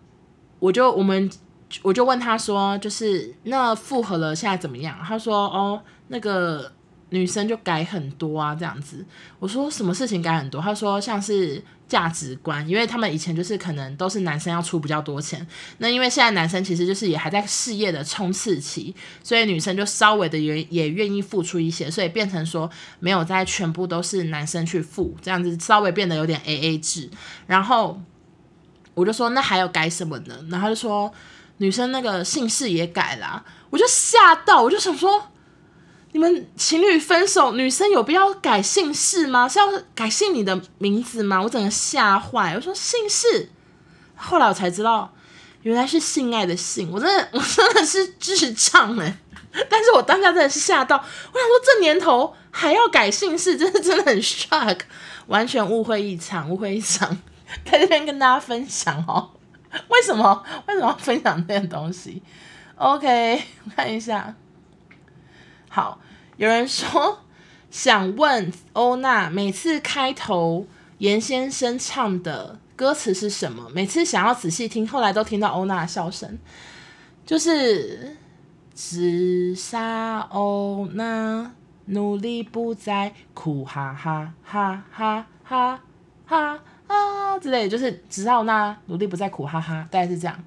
[0.59, 1.27] 我就我们
[1.81, 4.95] 我就问他说，就是那复合了现在怎么样？
[5.03, 6.71] 他说哦，那个。
[7.09, 9.05] 女生就改很多啊，这样子。
[9.39, 10.59] 我说什么事情改很多？
[10.61, 15.45] 他说像是价值观，因为他们以前就是可能都是男生要出比较多钱，
[15.77, 18.93] 那因为现在男生其实就是也还在事业的冲刺期，
[19.23, 27.09] 所以女生就稍微的也也愿意付出一些，所以变成说没有在全部都是男生去付，这样子稍微变得有点 AA 制。
[27.45, 28.01] 然后
[28.95, 30.35] 我就说那还有改什么呢？
[30.49, 31.13] 然后他就说
[31.57, 35.31] 女生那个姓氏也改了啊，我就吓到，我就想说。
[36.15, 39.49] 你们情侣分手，女生有必要改姓氏吗？
[39.49, 41.41] 是要改姓你的名字吗？
[41.41, 42.53] 我整个吓坏。
[42.55, 43.49] 我说姓氏，
[44.15, 45.13] 后来我才知道，
[45.63, 49.17] 原来是性爱的性，我真的 我真的是智障哎！
[49.69, 54.79] 但是我当下真的是吓到，我想说这年头还要改姓氏，真的真的很 shock，
[55.27, 57.17] 完全误会一场，误会一场，
[57.69, 59.31] 在这边跟大家分享哦。
[59.89, 62.23] 为什么为什么要分享这些东西
[62.77, 64.33] ？OK，我看一下。
[65.75, 65.99] 好，
[66.37, 67.19] 有人说
[67.69, 70.65] 想问欧娜，每次开头
[70.99, 73.69] 严先生唱的歌词是什么？
[73.73, 76.39] 每次想要仔细听，后来都听到欧娜笑声，
[77.25, 78.15] 就是
[78.73, 81.51] 自杀欧娜
[81.87, 85.81] 努力不再哭，哈哈哈哈哈
[86.25, 90.41] 哈啊之类，就是只杀欧娜努力不再哭，哈哈，大概是这样。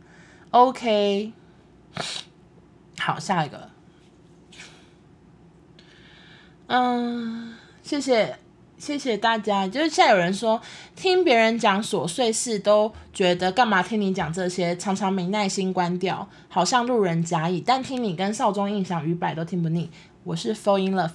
[0.52, 1.34] OK，
[2.98, 3.67] 好，下一个。
[6.68, 8.36] 嗯，谢谢
[8.76, 9.66] 谢谢大家。
[9.66, 10.60] 就是现在有人说，
[10.94, 17.62] 听别人讲琐碎事都觉得干嘛听你讲这些，常常没耐心关掉，好像路人甲乙。
[17.66, 19.90] 但听你跟少中印象与百都听不腻。
[20.24, 21.10] 我是 fall in love，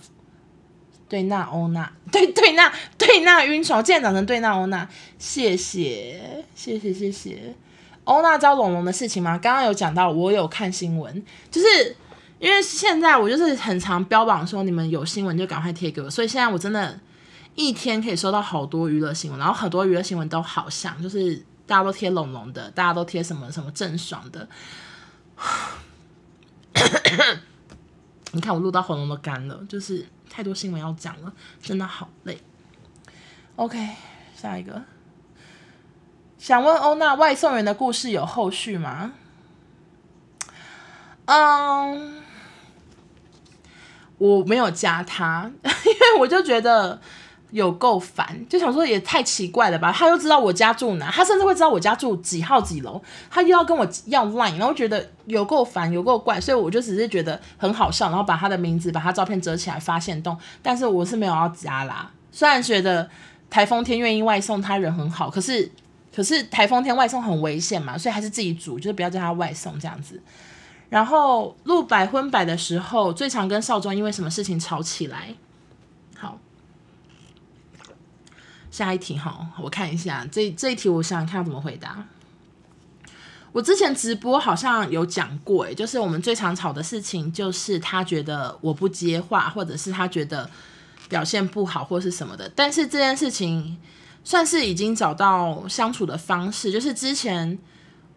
[1.08, 4.90] 对那欧娜， 对对那对那晕船，竟然长成对那欧娜。
[5.20, 7.54] 谢谢谢谢谢谢。
[8.06, 9.38] 欧娜招龙龙的事情吗？
[9.38, 11.96] 刚刚有讲到，我有看新闻，就是。
[12.44, 17.00] 因为现在我就是很常标榜说，你们有新闻就赶快贴给我，所以现在我真的，
[17.56, 24.46] 一天可以收到好多娱乐新闻，然后很多娱乐新闻都好像就是大家都贴龙龙的，大家都贴什么什么郑爽的。
[28.34, 31.32] 你看我录到喉咙都干了，就是太多新闻要讲了，
[31.62, 32.38] 真的好累。
[33.56, 33.88] OK，
[34.36, 34.82] 下一个，
[36.38, 39.14] 想问欧娜，外送员的故事有后续吗？
[41.24, 42.22] 嗯。
[44.18, 47.00] 我没有加他， 因为我就觉得
[47.52, 49.92] 有够烦，就想说也太奇怪了吧。
[49.92, 62.10] 他又知道我家住哪，他甚至会知道我家住几号几楼，他又要跟我要 line，然后觉得有够烦，有够怪，所以我就只是觉得很好笑，然后把他的名字、把他照片折起来发现动，但是我是没有要加啦。
[62.32, 63.08] 虽然觉得
[63.50, 65.70] 台风天愿意外送，他人很好，可是
[66.16, 70.20] 可是台风天外送很危险嘛，所以还是自己煮，就是不要叫他外送这样子。
[70.94, 75.34] 然后录百分百的时候，最常跟少庄因为什么事情吵起来？
[76.16, 76.38] 好，
[78.70, 82.06] 下一题哈，我看一下这这一题，我想想看要怎么回答。
[83.54, 90.48] 我之前直播好像有讲过，诶，就是我们最常吵的事情，就是他觉得我不接话，或者是他觉得
[91.10, 92.48] 表现不好，或是什么的。
[92.56, 93.80] 但是这件事情
[94.24, 97.58] 算是已经找到相处的方式，就是之前。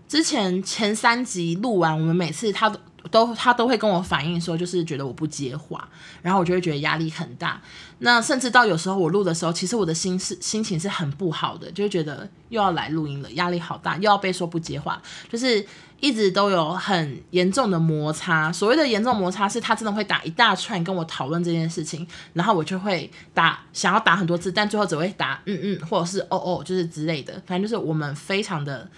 [0.09, 2.79] 之前前三集录完，我们每次他都
[3.11, 5.89] 都他都会跟我反映说，就是觉得我不接话，
[6.23, 7.61] 然后我就会觉得压力很大。
[7.99, 15.65] 那甚至到有时候我录的时候，其实我的心是心情是很不好的，就觉得又要来录音了，压力好大，又要被说不接话，就是
[15.99, 18.53] 一直都有很严重的摩擦。
[18.53, 28.89] 所谓的严重摩擦，是他真的会打一大串跟我讨论这件事情，然后我就会打想要打很多字，但最后只会打嗯嗯或者是哦哦，就是之类的，反正就是我们非常的。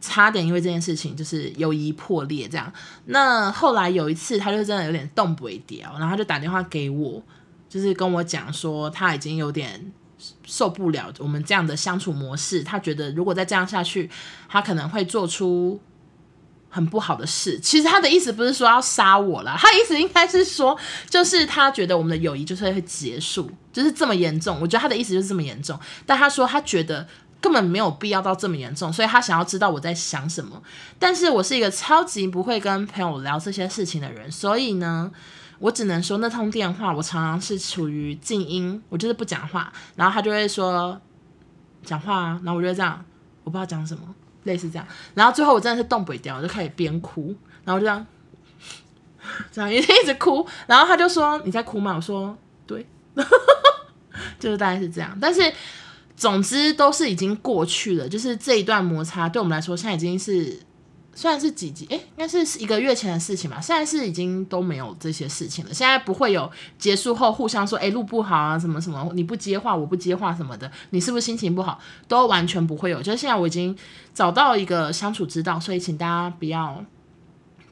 [0.00, 2.72] 差点因为这件事情就是友谊破裂这样。
[3.04, 7.22] 那后来有一次，他就真的有点动不掉，然后他就打电话给我，
[7.68, 9.92] 就是跟我讲说他已经有点
[10.46, 12.62] 受不了我们这样的相处模式。
[12.62, 14.08] 他觉得如果再这样下去，
[14.48, 15.78] 他可能会做出
[16.70, 17.60] 很不好的事。
[17.60, 20.74] 其实他的意思不是说要杀我啦，他的意思应该是说，
[21.10, 24.58] 就是他觉得我们的友谊就是会结束，就是这么严重。
[24.62, 27.06] 我觉得他的意思就是这么严重，但他说他觉得。
[27.40, 30.62] 根本没有必要到这么严重，所以他想要知道我在想什么。
[30.98, 35.10] 但是我是一个超级不会跟朋友聊这些事情的人，所以呢，
[35.58, 41.00] 我只能说那通电话我常常是处于静音，我就是不讲话，然后他就会说
[41.82, 43.02] 讲话啊，然后我就这样，
[43.42, 44.02] 我不知道讲什么，
[44.44, 47.34] 类似这样，然后最后我真的是动不掉，我就开始边哭，
[47.64, 48.06] 然后就这样
[49.50, 51.94] 这样一直哭， 然后他就说你在哭吗？
[51.96, 52.36] 我说
[52.66, 52.86] 对，
[54.38, 55.50] 就是大概是这样，但是。
[56.20, 60.60] 总之都是已经过去了，就是这一段摩擦对我们来说，现在已经是
[61.14, 63.58] 算是几集，诶，应该是一个月前的事情吧。
[63.58, 73.00] 现在是已经都没有这些事情了，现在不会有结束后互相说，诶，录不好啊，什么什么，你不接话，我不接话什么的，你是不是心情不好，都完全不会有。
[73.02, 73.74] 就是现在我已经
[74.12, 76.84] 找到一个相处之道，所以请大家不要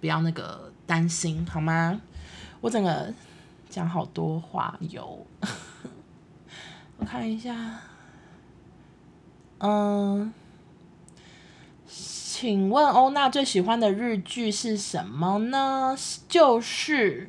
[0.00, 2.00] 不要那个担心，好吗？
[2.62, 3.12] 我整个
[3.68, 5.26] 讲好多话有，
[6.96, 7.54] 我看一下。
[9.60, 10.32] 嗯，
[11.86, 15.96] 请问欧娜最喜欢的日剧是什么呢？
[16.28, 17.22] 就是《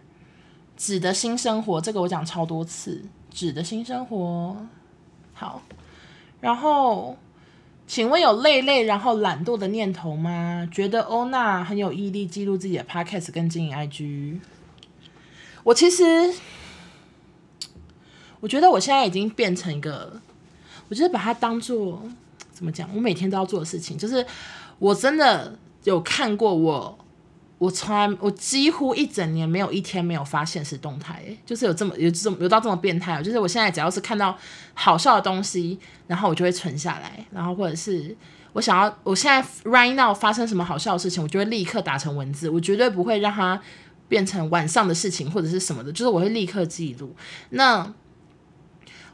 [0.78, 3.06] 纸的新生活》，这个我讲超多次，
[3.36, 4.56] 《纸的新生活》
[5.34, 5.62] 好。
[6.40, 7.18] 然后
[7.88, 10.70] 请问有累累然后懒惰的念头吗？
[10.72, 14.40] 觉得欧娜很有毅力记录自己的 podcast 跟经营 IG。
[15.64, 16.34] 我其实，
[18.40, 20.22] 我觉得我现在已经变成一个，
[20.90, 22.04] 我就是把它当做
[22.52, 22.90] 怎么讲？
[22.94, 24.26] 我每天都要做的事情，就是
[24.80, 26.98] 我真的有看过我。
[27.58, 34.34] 我从来，我几乎一整年没有一天没有发限时动态，就是有这么有这么有到这么变态，就是我现在只要是看到
[34.74, 35.78] 好笑的东西，
[36.08, 38.16] 然后我就会存下来，然后或者是
[38.54, 43.62] 我想要，我现在 right now 发生什么好笑的事情，我就会立刻打成文字，我绝对不会让它
[44.08, 47.14] 变成晚上的事情或者是什么的，就是我会立刻记录。
[47.50, 47.94] 那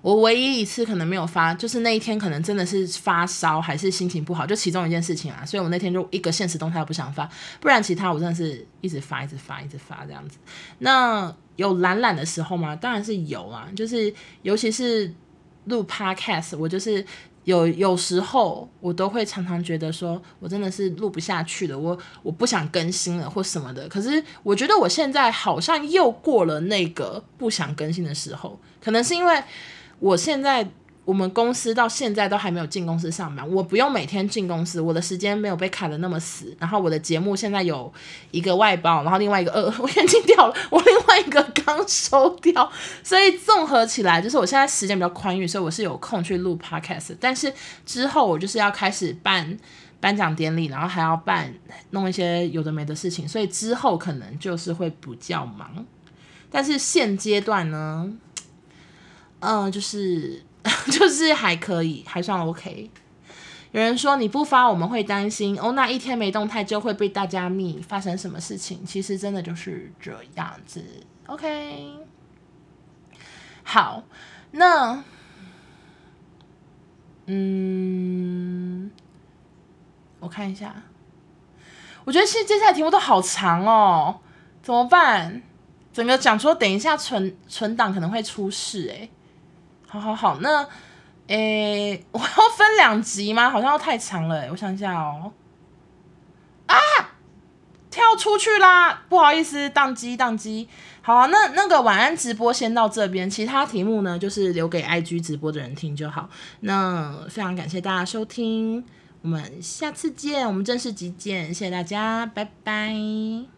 [0.06, 7.28] 我唯一一次可能没有发，就是那一天可能真的是发烧还是心情不好，就其中一件事情啊，所以我那天就一个现实动态都不想发，
[7.60, 10.38] 不然其他我真的是一直发，一直发，一直发这样子。
[10.78, 12.76] 那有懒懒的时候吗？
[12.76, 15.12] 当然是有啊，就是尤其是
[15.64, 17.04] 录 podcast，我就是
[17.46, 23.90] 有有时候我都会常常觉得说我真的是录不下去了，我我不想更新了或什么的。
[23.90, 29.44] 可是我觉得我现在好像又过了那个不想更新的时候，可能是因为。
[30.00, 30.68] 我现在
[31.04, 36.56] 我们公司到现在都还没有进公司上班，我不用每天进公司，我的时间没有被卡得那么死。
[36.60, 37.94] 然后我的节目现在有
[38.32, 42.72] 一个外包，然后另外一个呃， 我眼睛掉了，我另外一个刚收掉，
[43.04, 47.16] 所以综合起来就是我现在时间比较宽裕，所以我是有空去录 podcast。
[47.20, 47.54] 但是
[47.86, 49.56] 之后我就是要开始办
[50.00, 51.54] 颁奖典礼，然后还要办
[51.92, 55.86] 弄一些有的没的事情，所以之后可能就是会比较忙。
[56.50, 58.12] 但是现阶段呢？
[59.40, 60.44] 嗯，就是
[60.92, 62.90] 就是还可以，还算 OK。
[63.72, 68.86] 有人说你不发我们会担心哦，那一天没动态就会被大家密，发生什么事情？
[68.86, 70.82] 其实真的就是这样子。
[71.28, 71.94] OK，
[73.64, 74.04] 好，
[74.52, 75.04] 那
[77.26, 78.90] 嗯，
[80.22, 80.74] 我看一下，
[82.06, 84.22] 我觉得现接下来题目都好长哦，
[84.64, 85.42] 怎么办？
[85.92, 89.10] 整个讲说等一下存存档可能会出事哎。
[89.96, 90.68] 好好好，那，
[91.28, 92.26] 诶、 我要
[92.58, 93.50] 分两集吗？
[93.50, 95.32] 好像要太长了，我想一下哦。
[96.68, 96.76] 啊，
[97.90, 99.04] 跳出去啦！
[99.08, 100.68] 不好意思，宕机宕机。
[101.02, 106.30] 好啊，那那个晚安直播先到这边，其他题目呢，就是留给 IG 直播的人听就好。
[106.62, 108.84] 那非常感谢大家收听，
[109.22, 113.55] 我们下次见，我们正式集见，谢谢大家，拜拜。